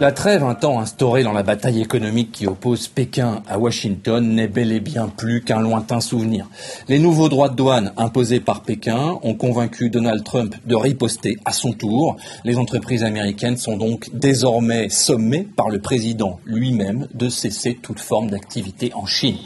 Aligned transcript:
La 0.00 0.12
trêve 0.12 0.42
un 0.42 0.54
temps 0.54 0.80
instaurée 0.80 1.24
dans 1.24 1.34
la 1.34 1.42
bataille 1.42 1.82
économique 1.82 2.32
qui 2.32 2.46
oppose 2.46 2.88
Pékin 2.88 3.42
à 3.46 3.58
Washington 3.58 4.26
n'est 4.26 4.48
bel 4.48 4.72
et 4.72 4.80
bien 4.80 5.08
plus 5.08 5.42
qu'un 5.42 5.60
lointain 5.60 6.00
souvenir. 6.00 6.48
Les 6.88 6.98
nouveaux 6.98 7.28
droits 7.28 7.50
de 7.50 7.56
douane 7.56 7.92
imposés 7.98 8.40
par 8.40 8.62
Pékin 8.62 9.18
ont 9.22 9.34
convaincu 9.34 9.90
Donald 9.90 10.24
Trump 10.24 10.54
de 10.64 10.74
riposter 10.74 11.36
à 11.44 11.52
son 11.52 11.74
tour. 11.74 12.16
Les 12.44 12.56
entreprises 12.56 13.04
américaines 13.04 13.58
sont 13.58 13.76
donc 13.76 14.08
désormais 14.14 14.88
sommées 14.88 15.46
par 15.54 15.68
le 15.68 15.80
président 15.80 16.40
lui-même 16.46 17.06
de 17.12 17.28
cesser 17.28 17.74
toute 17.74 18.00
forme 18.00 18.30
d'activité 18.30 18.92
en 18.94 19.04
Chine. 19.04 19.36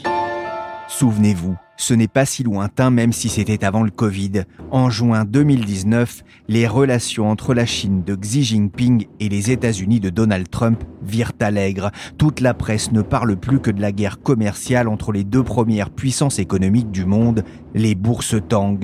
Souvenez-vous, 0.87 1.57
ce 1.77 1.93
n'est 1.93 2.07
pas 2.07 2.25
si 2.25 2.43
lointain 2.43 2.89
même 2.89 3.13
si 3.13 3.29
c'était 3.29 3.65
avant 3.65 3.83
le 3.83 3.91
Covid. 3.91 4.43
En 4.71 4.89
juin 4.89 5.25
2019, 5.25 6.23
les 6.47 6.67
relations 6.67 7.29
entre 7.29 7.53
la 7.53 7.65
Chine 7.65 8.03
de 8.03 8.15
Xi 8.15 8.43
Jinping 8.43 9.07
et 9.19 9.29
les 9.29 9.51
États-Unis 9.51 9.99
de 9.99 10.09
Donald 10.09 10.49
Trump 10.49 10.83
virent 11.03 11.33
allègre. 11.39 11.91
Toute 12.17 12.39
la 12.39 12.53
presse 12.53 12.91
ne 12.91 13.01
parle 13.01 13.35
plus 13.35 13.59
que 13.59 13.71
de 13.71 13.81
la 13.81 13.91
guerre 13.91 14.21
commerciale 14.21 14.87
entre 14.87 15.11
les 15.11 15.23
deux 15.23 15.43
premières 15.43 15.89
puissances 15.89 16.39
économiques 16.39 16.91
du 16.91 17.05
monde, 17.05 17.43
les 17.73 17.95
bourses 17.95 18.35
tang. 18.47 18.79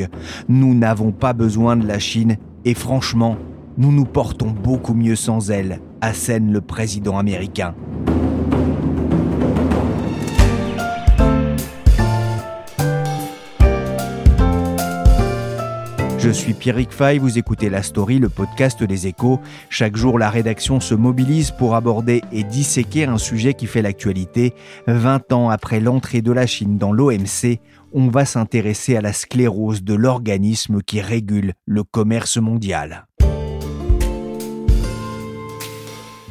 Nous 0.49 0.73
n'avons 0.73 1.11
pas 1.11 1.33
besoin 1.33 1.77
de 1.77 1.87
la 1.87 1.99
Chine 1.99 2.37
et 2.65 2.73
franchement, 2.73 3.37
nous 3.77 3.91
nous 3.91 4.05
portons 4.05 4.51
beaucoup 4.51 4.93
mieux 4.93 5.15
sans 5.15 5.49
elle, 5.49 5.79
assène 6.01 6.51
le 6.51 6.61
président 6.61 7.17
américain. 7.17 7.73
Je 16.23 16.29
suis 16.29 16.53
Pierrick 16.53 16.91
Fay, 16.91 17.17
vous 17.17 17.39
écoutez 17.39 17.71
La 17.71 17.81
Story, 17.81 18.19
le 18.19 18.29
podcast 18.29 18.83
des 18.83 19.07
échos. 19.07 19.39
Chaque 19.71 19.95
jour, 19.95 20.19
la 20.19 20.29
rédaction 20.29 20.79
se 20.79 20.93
mobilise 20.93 21.49
pour 21.49 21.73
aborder 21.73 22.21
et 22.31 22.43
disséquer 22.43 23.05
un 23.05 23.17
sujet 23.17 23.55
qui 23.55 23.65
fait 23.65 23.81
l'actualité. 23.81 24.53
20 24.85 25.33
ans 25.33 25.49
après 25.49 25.79
l'entrée 25.79 26.21
de 26.21 26.31
la 26.31 26.45
Chine 26.45 26.77
dans 26.77 26.91
l'OMC, 26.91 27.59
on 27.91 28.07
va 28.07 28.25
s'intéresser 28.25 28.95
à 28.95 29.01
la 29.01 29.13
sclérose 29.13 29.83
de 29.83 29.95
l'organisme 29.95 30.83
qui 30.83 31.01
régule 31.01 31.53
le 31.65 31.83
commerce 31.83 32.37
mondial. 32.37 33.07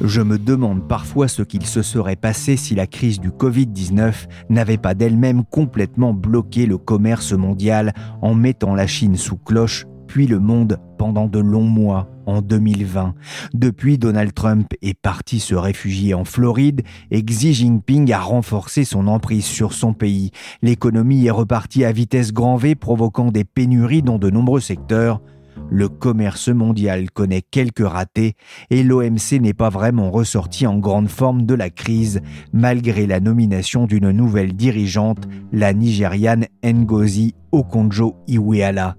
Je 0.02 0.22
me 0.22 0.38
demande 0.38 0.88
parfois 0.88 1.28
ce 1.28 1.42
qu'il 1.42 1.66
se 1.66 1.82
serait 1.82 2.16
passé 2.16 2.56
si 2.56 2.74
la 2.74 2.86
crise 2.86 3.20
du 3.20 3.28
Covid-19 3.28 4.28
n'avait 4.48 4.78
pas 4.78 4.94
d'elle-même 4.94 5.44
complètement 5.44 6.14
bloqué 6.14 6.64
le 6.64 6.78
commerce 6.78 7.32
mondial 7.32 7.92
en 8.22 8.34
mettant 8.34 8.74
la 8.74 8.86
Chine 8.86 9.16
sous 9.16 9.36
cloche, 9.36 9.84
puis 10.06 10.26
le 10.26 10.38
monde 10.38 10.78
pendant 10.96 11.26
de 11.26 11.38
longs 11.38 11.68
mois 11.68 12.08
en 12.24 12.40
2020. 12.40 13.14
Depuis, 13.52 13.98
Donald 13.98 14.32
Trump 14.32 14.68
est 14.80 14.98
parti 14.98 15.38
se 15.38 15.54
réfugier 15.54 16.14
en 16.14 16.24
Floride 16.24 16.80
et 17.10 17.22
Xi 17.22 17.52
Jinping 17.52 18.10
a 18.10 18.20
renforcé 18.20 18.84
son 18.84 19.06
emprise 19.06 19.44
sur 19.44 19.74
son 19.74 19.92
pays. 19.92 20.30
L'économie 20.62 21.26
est 21.26 21.30
repartie 21.30 21.84
à 21.84 21.92
vitesse 21.92 22.32
grand 22.32 22.56
V, 22.56 22.74
provoquant 22.74 23.30
des 23.30 23.44
pénuries 23.44 24.02
dans 24.02 24.18
de 24.18 24.30
nombreux 24.30 24.60
secteurs 24.60 25.20
le 25.68 25.88
commerce 25.88 26.48
mondial 26.48 27.10
connaît 27.10 27.42
quelques 27.42 27.86
ratés 27.86 28.34
et 28.70 28.82
l'OMC 28.82 29.40
n'est 29.40 29.54
pas 29.54 29.68
vraiment 29.68 30.10
ressorti 30.10 30.66
en 30.66 30.78
grande 30.78 31.08
forme 31.08 31.46
de 31.46 31.54
la 31.54 31.70
crise 31.70 32.20
malgré 32.52 33.06
la 33.06 33.20
nomination 33.20 33.86
d'une 33.86 34.10
nouvelle 34.10 34.54
dirigeante, 34.54 35.28
la 35.52 35.72
Nigériane 35.72 36.46
Ngozi 36.64 37.34
Okonjo-Iweala. 37.52 38.96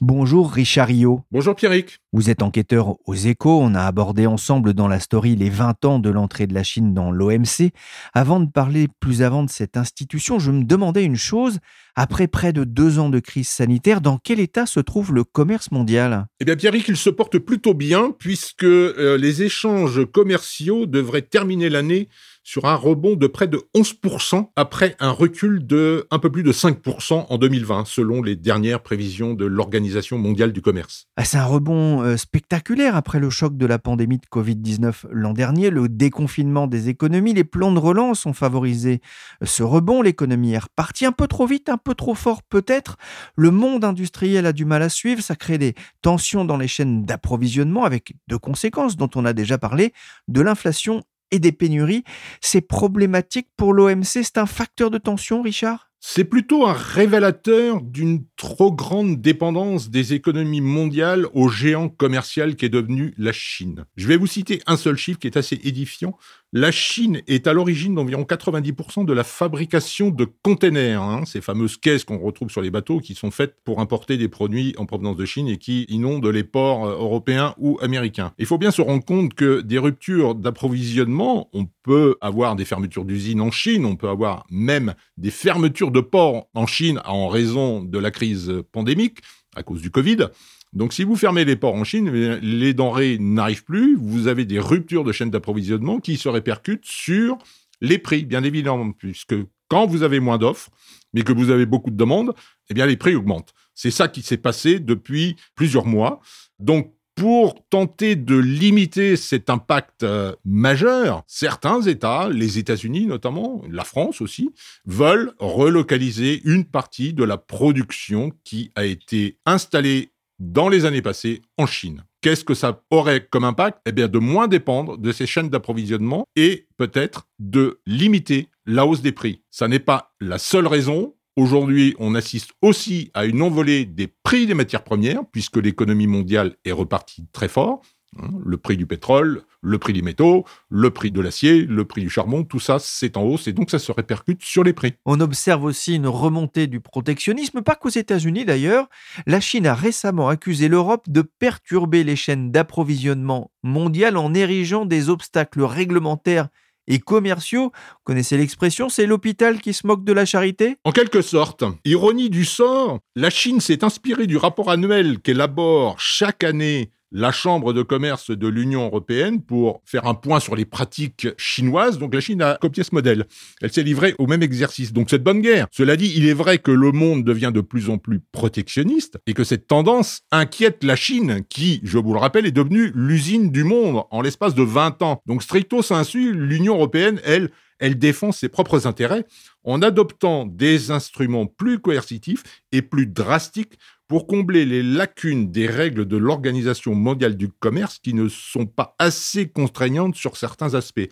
Bonjour 0.00 0.50
Richard 0.50 0.88
Rio. 0.88 1.22
Bonjour 1.30 1.54
Pierrick. 1.54 1.98
Vous 2.12 2.28
êtes 2.28 2.42
enquêteur 2.42 2.96
aux 3.06 3.14
échos, 3.14 3.60
on 3.60 3.74
a 3.74 3.82
abordé 3.82 4.26
ensemble 4.26 4.74
dans 4.74 4.88
la 4.88 4.98
story 4.98 5.36
les 5.36 5.48
20 5.50 5.84
ans 5.84 5.98
de 6.00 6.10
l'entrée 6.10 6.46
de 6.46 6.54
la 6.54 6.64
Chine 6.64 6.92
dans 6.92 7.12
l'OMC. 7.12 7.70
Avant 8.14 8.40
de 8.40 8.50
parler 8.50 8.88
plus 8.98 9.22
avant 9.22 9.44
de 9.44 9.50
cette 9.50 9.76
institution, 9.76 10.38
je 10.38 10.50
me 10.50 10.64
demandais 10.64 11.04
une 11.04 11.16
chose, 11.16 11.58
après 11.94 12.26
près 12.26 12.52
de 12.52 12.64
deux 12.64 12.98
ans 12.98 13.10
de 13.10 13.20
crise 13.20 13.48
sanitaire, 13.48 14.00
dans 14.00 14.18
quel 14.18 14.40
état 14.40 14.66
se 14.66 14.80
trouve 14.80 15.14
le 15.14 15.22
commerce 15.22 15.70
mondial? 15.70 16.26
Eh 16.40 16.44
bien 16.44 16.56
Pierrick, 16.56 16.88
il 16.88 16.96
se 16.96 17.10
porte 17.10 17.38
plutôt 17.38 17.74
bien 17.74 18.14
puisque 18.18 18.64
euh, 18.64 19.16
les 19.16 19.42
échanges 19.42 20.04
commerciaux 20.10 20.86
devraient 20.86 21.22
terminer 21.22 21.68
l'année 21.68 22.08
sur 22.50 22.64
un 22.64 22.74
rebond 22.74 23.14
de 23.14 23.28
près 23.28 23.46
de 23.46 23.62
11% 23.76 24.48
après 24.56 24.96
un 24.98 25.12
recul 25.12 25.64
de 25.64 26.08
un 26.10 26.18
peu 26.18 26.32
plus 26.32 26.42
de 26.42 26.50
5% 26.50 27.26
en 27.28 27.38
2020, 27.38 27.84
selon 27.86 28.24
les 28.24 28.34
dernières 28.34 28.82
prévisions 28.82 29.34
de 29.34 29.44
l'Organisation 29.44 30.18
mondiale 30.18 30.52
du 30.52 30.60
commerce. 30.60 31.06
Ah, 31.16 31.24
c'est 31.24 31.36
un 31.36 31.44
rebond 31.44 32.02
euh, 32.02 32.16
spectaculaire 32.16 32.96
après 32.96 33.20
le 33.20 33.30
choc 33.30 33.56
de 33.56 33.66
la 33.66 33.78
pandémie 33.78 34.18
de 34.18 34.26
Covid-19 34.26 35.06
l'an 35.12 35.32
dernier, 35.32 35.70
le 35.70 35.88
déconfinement 35.88 36.66
des 36.66 36.88
économies, 36.88 37.34
les 37.34 37.44
plans 37.44 37.70
de 37.70 37.78
relance 37.78 38.26
ont 38.26 38.32
favorisé 38.32 39.00
ce 39.44 39.62
rebond. 39.62 40.02
L'économie 40.02 40.54
est 40.54 40.58
repartie 40.58 41.06
un 41.06 41.12
peu 41.12 41.28
trop 41.28 41.46
vite, 41.46 41.68
un 41.68 41.78
peu 41.78 41.94
trop 41.94 42.16
fort 42.16 42.42
peut-être. 42.42 42.96
Le 43.36 43.52
monde 43.52 43.84
industriel 43.84 44.44
a 44.44 44.52
du 44.52 44.64
mal 44.64 44.82
à 44.82 44.88
suivre, 44.88 45.22
ça 45.22 45.36
crée 45.36 45.58
des 45.58 45.74
tensions 46.02 46.44
dans 46.44 46.56
les 46.56 46.66
chaînes 46.66 47.04
d'approvisionnement 47.04 47.84
avec 47.84 48.14
deux 48.26 48.38
conséquences 48.38 48.96
dont 48.96 49.10
on 49.14 49.24
a 49.24 49.34
déjà 49.34 49.56
parlé, 49.56 49.92
de 50.26 50.40
l'inflation 50.40 51.04
et 51.30 51.38
des 51.38 51.52
pénuries. 51.52 52.04
C'est 52.40 52.60
problématique 52.60 53.48
pour 53.56 53.72
l'OMC, 53.72 54.04
c'est 54.04 54.38
un 54.38 54.46
facteur 54.46 54.90
de 54.90 54.98
tension, 54.98 55.42
Richard? 55.42 55.90
C'est 56.02 56.24
plutôt 56.24 56.66
un 56.66 56.72
révélateur 56.72 57.82
d'une 57.82 58.24
trop 58.36 58.72
grande 58.72 59.20
dépendance 59.20 59.90
des 59.90 60.14
économies 60.14 60.62
mondiales 60.62 61.26
au 61.34 61.50
géant 61.50 61.90
commercial 61.90 62.56
qu'est 62.56 62.70
devenu 62.70 63.12
la 63.18 63.32
Chine. 63.32 63.84
Je 63.96 64.08
vais 64.08 64.16
vous 64.16 64.26
citer 64.26 64.62
un 64.66 64.78
seul 64.78 64.96
chiffre 64.96 65.18
qui 65.18 65.26
est 65.26 65.36
assez 65.36 65.60
édifiant. 65.62 66.16
La 66.52 66.72
Chine 66.72 67.22
est 67.28 67.46
à 67.46 67.52
l'origine 67.52 67.94
d'environ 67.94 68.24
90% 68.24 69.04
de 69.04 69.12
la 69.12 69.22
fabrication 69.22 70.10
de 70.10 70.26
containers, 70.42 71.00
hein, 71.00 71.24
ces 71.24 71.40
fameuses 71.40 71.76
caisses 71.76 72.02
qu'on 72.02 72.18
retrouve 72.18 72.50
sur 72.50 72.60
les 72.60 72.72
bateaux 72.72 72.98
qui 72.98 73.14
sont 73.14 73.30
faites 73.30 73.54
pour 73.62 73.78
importer 73.78 74.16
des 74.16 74.26
produits 74.26 74.74
en 74.76 74.84
provenance 74.84 75.14
de 75.14 75.24
Chine 75.24 75.46
et 75.46 75.58
qui 75.58 75.84
inondent 75.84 76.26
les 76.26 76.42
ports 76.42 76.86
euh, 76.86 76.94
européens 76.94 77.54
ou 77.58 77.78
américains. 77.80 78.32
Il 78.36 78.46
faut 78.46 78.58
bien 78.58 78.72
se 78.72 78.82
rendre 78.82 79.04
compte 79.04 79.34
que 79.34 79.60
des 79.60 79.78
ruptures 79.78 80.34
d'approvisionnement, 80.34 81.48
on 81.52 81.68
peut 81.84 82.16
avoir 82.20 82.56
des 82.56 82.64
fermetures 82.64 83.04
d'usines 83.04 83.40
en 83.40 83.52
Chine, 83.52 83.84
on 83.84 83.94
peut 83.94 84.08
avoir 84.08 84.44
même 84.50 84.94
des 85.18 85.30
fermetures 85.30 85.92
de 85.92 86.00
ports 86.00 86.48
en 86.54 86.66
Chine 86.66 87.00
en 87.04 87.28
raison 87.28 87.80
de 87.80 87.98
la 88.00 88.10
crise 88.10 88.52
pandémique 88.72 89.18
à 89.54 89.62
cause 89.62 89.82
du 89.82 89.92
Covid. 89.92 90.26
Donc 90.72 90.92
si 90.92 91.02
vous 91.02 91.16
fermez 91.16 91.44
les 91.44 91.56
ports 91.56 91.74
en 91.74 91.84
Chine, 91.84 92.10
eh 92.14 92.38
les 92.40 92.74
denrées 92.74 93.18
n'arrivent 93.18 93.64
plus, 93.64 93.96
vous 93.96 94.28
avez 94.28 94.44
des 94.44 94.60
ruptures 94.60 95.04
de 95.04 95.12
chaîne 95.12 95.30
d'approvisionnement 95.30 95.98
qui 95.98 96.16
se 96.16 96.28
répercutent 96.28 96.86
sur 96.86 97.38
les 97.80 97.98
prix, 97.98 98.24
bien 98.24 98.44
évidemment, 98.44 98.92
puisque 98.92 99.34
quand 99.68 99.86
vous 99.86 100.02
avez 100.02 100.20
moins 100.20 100.38
d'offres, 100.38 100.70
mais 101.12 101.22
que 101.22 101.32
vous 101.32 101.50
avez 101.50 101.66
beaucoup 101.66 101.90
de 101.90 101.96
demandes, 101.96 102.34
eh 102.68 102.74
bien 102.74 102.86
les 102.86 102.96
prix 102.96 103.14
augmentent. 103.14 103.52
C'est 103.74 103.90
ça 103.90 104.08
qui 104.08 104.22
s'est 104.22 104.36
passé 104.36 104.78
depuis 104.78 105.36
plusieurs 105.54 105.86
mois. 105.86 106.20
Donc 106.58 106.92
pour 107.14 107.54
tenter 107.68 108.16
de 108.16 108.36
limiter 108.36 109.16
cet 109.16 109.50
impact 109.50 110.04
euh, 110.04 110.34
majeur, 110.44 111.22
certains 111.26 111.82
États, 111.82 112.28
les 112.30 112.58
États-Unis 112.58 113.06
notamment, 113.06 113.62
la 113.70 113.84
France 113.84 114.20
aussi, 114.20 114.50
veulent 114.86 115.32
relocaliser 115.38 116.40
une 116.44 116.64
partie 116.64 117.12
de 117.12 117.24
la 117.24 117.36
production 117.36 118.32
qui 118.44 118.70
a 118.74 118.84
été 118.84 119.38
installée 119.44 120.09
dans 120.40 120.68
les 120.68 120.84
années 120.84 121.02
passées 121.02 121.42
en 121.56 121.66
Chine. 121.66 122.04
Qu'est-ce 122.22 122.44
que 122.44 122.54
ça 122.54 122.82
aurait 122.90 123.26
comme 123.26 123.44
impact? 123.44 123.78
Eh 123.86 123.92
bien, 123.92 124.08
de 124.08 124.18
moins 124.18 124.48
dépendre 124.48 124.98
de 124.98 125.12
ces 125.12 125.26
chaînes 125.26 125.48
d'approvisionnement 125.48 126.24
et 126.34 126.66
peut-être 126.76 127.28
de 127.38 127.80
limiter 127.86 128.48
la 128.66 128.84
hausse 128.84 129.02
des 129.02 129.12
prix. 129.12 129.42
Ça 129.50 129.68
n'est 129.68 129.78
pas 129.78 130.12
la 130.20 130.38
seule 130.38 130.66
raison, 130.66 131.14
Aujourd'hui, 131.36 131.94
on 131.98 132.14
assiste 132.16 132.50
aussi 132.60 133.10
à 133.14 133.24
une 133.24 133.40
envolée 133.40 133.86
des 133.86 134.08
prix 134.08 134.46
des 134.46 134.52
matières 134.52 134.84
premières, 134.84 135.24
puisque 135.32 135.56
l'économie 135.56 136.08
mondiale 136.08 136.56
est 136.64 136.72
repartie 136.72 137.28
très 137.32 137.48
fort. 137.48 137.80
Hein, 138.18 138.28
le 138.44 138.56
prix 138.56 138.76
du 138.76 138.86
pétrole, 138.86 139.42
le 139.62 139.78
prix 139.78 139.92
des 139.92 140.02
métaux, 140.02 140.44
le 140.68 140.90
prix 140.90 141.12
de 141.12 141.20
l'acier, 141.20 141.62
le 141.62 141.84
prix 141.84 142.00
du 142.00 142.10
charbon, 142.10 142.42
tout 142.42 142.58
ça, 142.58 142.78
c'est 142.80 143.16
en 143.16 143.22
hausse 143.22 143.46
et 143.46 143.52
donc 143.52 143.70
ça 143.70 143.78
se 143.78 143.92
répercute 143.92 144.42
sur 144.42 144.64
les 144.64 144.72
prix. 144.72 144.94
On 145.06 145.20
observe 145.20 145.62
aussi 145.62 145.94
une 145.94 146.08
remontée 146.08 146.66
du 146.66 146.80
protectionnisme, 146.80 147.62
pas 147.62 147.76
qu'aux 147.76 147.88
États-Unis 147.88 148.44
d'ailleurs. 148.44 148.88
La 149.26 149.40
Chine 149.40 149.66
a 149.66 149.74
récemment 149.74 150.28
accusé 150.28 150.66
l'Europe 150.66 151.08
de 151.08 151.22
perturber 151.22 152.02
les 152.02 152.16
chaînes 152.16 152.50
d'approvisionnement 152.50 153.52
mondiales 153.62 154.16
en 154.16 154.34
érigeant 154.34 154.86
des 154.86 155.08
obstacles 155.08 155.62
réglementaires 155.62 156.48
et 156.88 156.98
commerciaux. 156.98 157.70
Vous 157.72 158.02
connaissez 158.02 158.36
l'expression, 158.36 158.88
c'est 158.88 159.06
l'hôpital 159.06 159.60
qui 159.60 159.72
se 159.72 159.86
moque 159.86 160.04
de 160.04 160.12
la 160.12 160.24
charité? 160.24 160.78
En 160.82 160.90
quelque 160.90 161.22
sorte. 161.22 161.62
Ironie 161.84 162.28
du 162.28 162.44
sort, 162.44 162.98
la 163.14 163.30
Chine 163.30 163.60
s'est 163.60 163.84
inspirée 163.84 164.26
du 164.26 164.36
rapport 164.36 164.68
annuel 164.68 165.20
qu'élabore 165.20 166.00
chaque 166.00 166.42
année 166.42 166.90
la 167.12 167.32
Chambre 167.32 167.72
de 167.72 167.82
commerce 167.82 168.30
de 168.30 168.48
l'Union 168.48 168.86
européenne 168.86 169.42
pour 169.42 169.82
faire 169.84 170.06
un 170.06 170.14
point 170.14 170.40
sur 170.40 170.54
les 170.54 170.64
pratiques 170.64 171.28
chinoises. 171.36 171.98
Donc 171.98 172.14
la 172.14 172.20
Chine 172.20 172.42
a 172.42 172.56
copié 172.56 172.84
ce 172.84 172.94
modèle. 172.94 173.26
Elle 173.60 173.72
s'est 173.72 173.82
livrée 173.82 174.14
au 174.18 174.26
même 174.26 174.42
exercice. 174.42 174.92
Donc 174.92 175.10
cette 175.10 175.22
bonne 175.22 175.40
guerre. 175.40 175.66
Cela 175.72 175.96
dit, 175.96 176.12
il 176.16 176.26
est 176.26 176.34
vrai 176.34 176.58
que 176.58 176.70
le 176.70 176.92
monde 176.92 177.24
devient 177.24 177.50
de 177.52 177.60
plus 177.60 177.90
en 177.90 177.98
plus 177.98 178.20
protectionniste 178.32 179.18
et 179.26 179.34
que 179.34 179.44
cette 179.44 179.66
tendance 179.66 180.20
inquiète 180.30 180.84
la 180.84 180.96
Chine 180.96 181.42
qui, 181.48 181.80
je 181.82 181.98
vous 181.98 182.12
le 182.12 182.18
rappelle, 182.18 182.46
est 182.46 182.52
devenue 182.52 182.92
l'usine 182.94 183.50
du 183.50 183.64
monde 183.64 184.04
en 184.10 184.22
l'espace 184.22 184.54
de 184.54 184.62
20 184.62 185.02
ans. 185.02 185.22
Donc 185.26 185.42
stricto 185.42 185.82
sensu, 185.82 186.32
l'Union 186.32 186.76
européenne, 186.76 187.20
elle, 187.24 187.50
elle 187.78 187.98
défend 187.98 188.30
ses 188.30 188.48
propres 188.48 188.86
intérêts 188.86 189.24
en 189.64 189.82
adoptant 189.82 190.46
des 190.46 190.90
instruments 190.90 191.46
plus 191.46 191.78
coercitifs 191.80 192.42
et 192.72 192.82
plus 192.82 193.06
drastiques 193.06 193.78
pour 194.10 194.26
combler 194.26 194.66
les 194.66 194.82
lacunes 194.82 195.52
des 195.52 195.68
règles 195.68 196.04
de 196.04 196.16
l'Organisation 196.16 196.96
mondiale 196.96 197.36
du 197.36 197.46
commerce 197.48 198.00
qui 198.00 198.12
ne 198.12 198.26
sont 198.26 198.66
pas 198.66 198.96
assez 198.98 199.48
contraignantes 199.48 200.16
sur 200.16 200.36
certains 200.36 200.74
aspects. 200.74 201.08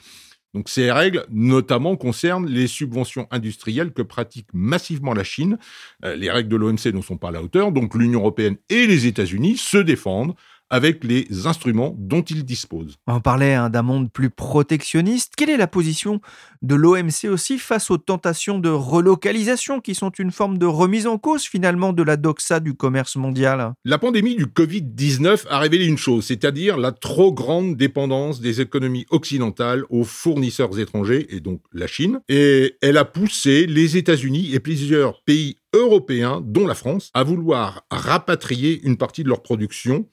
Donc 0.53 0.69
ces 0.69 0.91
règles, 0.91 1.25
notamment, 1.31 1.95
concernent 1.95 2.49
les 2.49 2.67
subventions 2.67 3.29
industrielles 3.31 3.93
que 3.93 4.03
pratique 4.03 4.49
massivement 4.53 5.15
la 5.15 5.23
Chine. 5.23 5.59
Euh, 6.05 6.17
les 6.17 6.29
règles 6.29 6.49
de 6.49 6.56
l'OMC 6.56 6.87
ne 6.93 7.00
sont 7.00 7.19
pas 7.19 7.29
à 7.29 7.31
la 7.31 7.41
hauteur, 7.41 7.71
donc 7.71 7.95
l'Union 7.95 8.19
européenne 8.19 8.56
et 8.69 8.89
les 8.89 9.06
États-Unis 9.06 9.59
se 9.59 9.79
défendent 9.79 10.35
avec 10.70 11.05
les 11.05 11.47
instruments 11.47 11.94
dont 11.99 12.23
il 12.23 12.44
dispose. 12.44 12.97
On 13.06 13.20
parlait 13.20 13.55
hein, 13.55 13.70
d'un 13.70 13.82
monde 13.82 14.11
plus 14.12 14.31
protectionniste. 14.31 15.35
Quelle 15.37 15.50
est 15.50 15.56
la 15.56 15.67
position 15.67 16.20
de 16.62 16.75
l'OMC 16.75 17.31
aussi 17.31 17.59
face 17.59 17.91
aux 17.91 17.99
tentations 17.99 18.59
de 18.59 18.69
relocalisation 18.69 19.81
qui 19.81 19.94
sont 19.94 20.11
une 20.11 20.31
forme 20.31 20.59
de 20.59 20.67
remise 20.67 21.06
en 21.06 21.19
cause 21.19 21.44
finalement 21.44 21.93
de 21.93 22.03
la 22.03 22.17
doxa 22.17 22.61
du 22.61 22.75
commerce 22.75 23.17
mondial? 23.17 23.73
La 23.85 23.99
pandémie 23.99 24.37
du 24.37 24.47
Covid-19 24.47 25.47
a 25.49 25.59
révélé 25.59 25.87
une 25.87 25.99
chose, 25.99 26.26
c'est-à-dire 26.26 26.76
la 26.76 26.93
trop 26.93 27.32
grande 27.32 27.76
dépendance 27.76 28.41
des 28.41 28.61
économies 28.61 29.06
occidentales 29.11 29.85
aux 29.91 30.05
fournisseurs 30.05 30.79
étrangers, 30.79 31.26
et 31.35 31.41
donc 31.41 31.62
la 31.73 31.87
Chine, 31.87 32.21
et 32.29 32.76
elle 32.82 32.97
a 32.97 33.05
poussé 33.05 33.67
les 33.67 33.97
États-Unis 33.97 34.55
et 34.55 34.61
plusieurs 34.61 35.23
pays 35.23 35.56
européens, 35.75 36.43
dont 36.44 36.67
la 36.67 36.75
France, 36.75 37.11
à 37.14 37.25
vouloir 37.25 37.85
rapatrier 37.91 38.81
une 38.85 38.97
partie 38.97 39.23
de 39.23 39.29
leur 39.29 39.43
production 39.43 40.06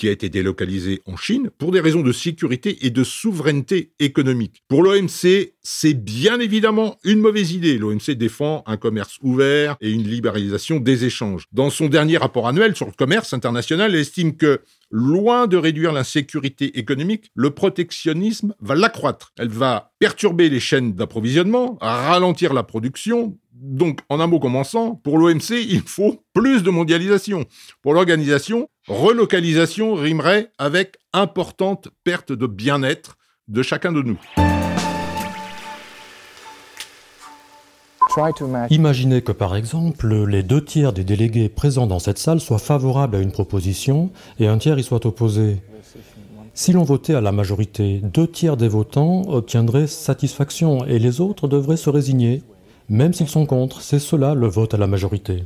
qui 0.00 0.08
a 0.08 0.12
été 0.12 0.30
délocalisé 0.30 1.02
en 1.04 1.18
Chine 1.18 1.50
pour 1.58 1.72
des 1.72 1.80
raisons 1.80 2.00
de 2.00 2.10
sécurité 2.10 2.86
et 2.86 2.90
de 2.90 3.04
souveraineté 3.04 3.92
économique. 3.98 4.62
Pour 4.66 4.82
l'OMC, 4.82 5.52
c'est 5.60 5.92
bien 5.92 6.40
évidemment 6.40 6.96
une 7.04 7.20
mauvaise 7.20 7.52
idée. 7.52 7.76
L'OMC 7.76 8.12
défend 8.12 8.62
un 8.66 8.78
commerce 8.78 9.18
ouvert 9.20 9.76
et 9.82 9.90
une 9.90 10.08
libéralisation 10.08 10.80
des 10.80 11.04
échanges. 11.04 11.44
Dans 11.52 11.68
son 11.68 11.88
dernier 11.88 12.16
rapport 12.16 12.48
annuel 12.48 12.74
sur 12.74 12.86
le 12.86 12.92
commerce 12.92 13.34
international, 13.34 13.94
elle 13.94 14.00
estime 14.00 14.38
que 14.38 14.62
loin 14.90 15.46
de 15.46 15.58
réduire 15.58 15.92
l'insécurité 15.92 16.78
économique, 16.78 17.30
le 17.34 17.50
protectionnisme 17.50 18.54
va 18.58 18.76
l'accroître. 18.76 19.32
Elle 19.38 19.50
va 19.50 19.92
perturber 19.98 20.48
les 20.48 20.60
chaînes 20.60 20.94
d'approvisionnement, 20.94 21.76
ralentir 21.82 22.54
la 22.54 22.62
production, 22.62 23.36
donc, 23.60 24.00
en 24.08 24.20
un 24.20 24.26
mot 24.26 24.40
commençant, 24.40 24.94
pour 24.94 25.18
l'OMC, 25.18 25.50
il 25.50 25.82
faut 25.82 26.24
plus 26.32 26.62
de 26.62 26.70
mondialisation. 26.70 27.44
Pour 27.82 27.92
l'organisation, 27.92 28.68
relocalisation 28.90 29.94
rimerait 29.94 30.50
avec 30.58 30.98
importante 31.12 31.88
perte 32.04 32.32
de 32.32 32.46
bien-être 32.46 33.16
de 33.48 33.62
chacun 33.62 33.92
de 33.92 34.02
nous. 34.02 34.18
Imaginez 38.70 39.22
que 39.22 39.32
par 39.32 39.54
exemple, 39.54 40.26
les 40.26 40.42
deux 40.42 40.64
tiers 40.64 40.92
des 40.92 41.04
délégués 41.04 41.48
présents 41.48 41.86
dans 41.86 42.00
cette 42.00 42.18
salle 42.18 42.40
soient 42.40 42.58
favorables 42.58 43.16
à 43.16 43.20
une 43.20 43.30
proposition 43.30 44.10
et 44.40 44.48
un 44.48 44.58
tiers 44.58 44.78
y 44.78 44.82
soit 44.82 45.06
opposé. 45.06 45.62
Si 46.52 46.72
l'on 46.72 46.82
votait 46.82 47.14
à 47.14 47.20
la 47.20 47.30
majorité, 47.30 48.00
deux 48.02 48.26
tiers 48.26 48.56
des 48.56 48.68
votants 48.68 49.22
obtiendraient 49.28 49.86
satisfaction 49.86 50.84
et 50.84 50.98
les 50.98 51.20
autres 51.20 51.46
devraient 51.46 51.76
se 51.76 51.88
résigner 51.88 52.42
même 52.90 53.12
s'ils 53.14 53.28
sont 53.28 53.46
contre. 53.46 53.80
C'est 53.80 54.00
cela 54.00 54.34
le 54.34 54.48
vote 54.48 54.74
à 54.74 54.76
la 54.76 54.88
majorité. 54.88 55.44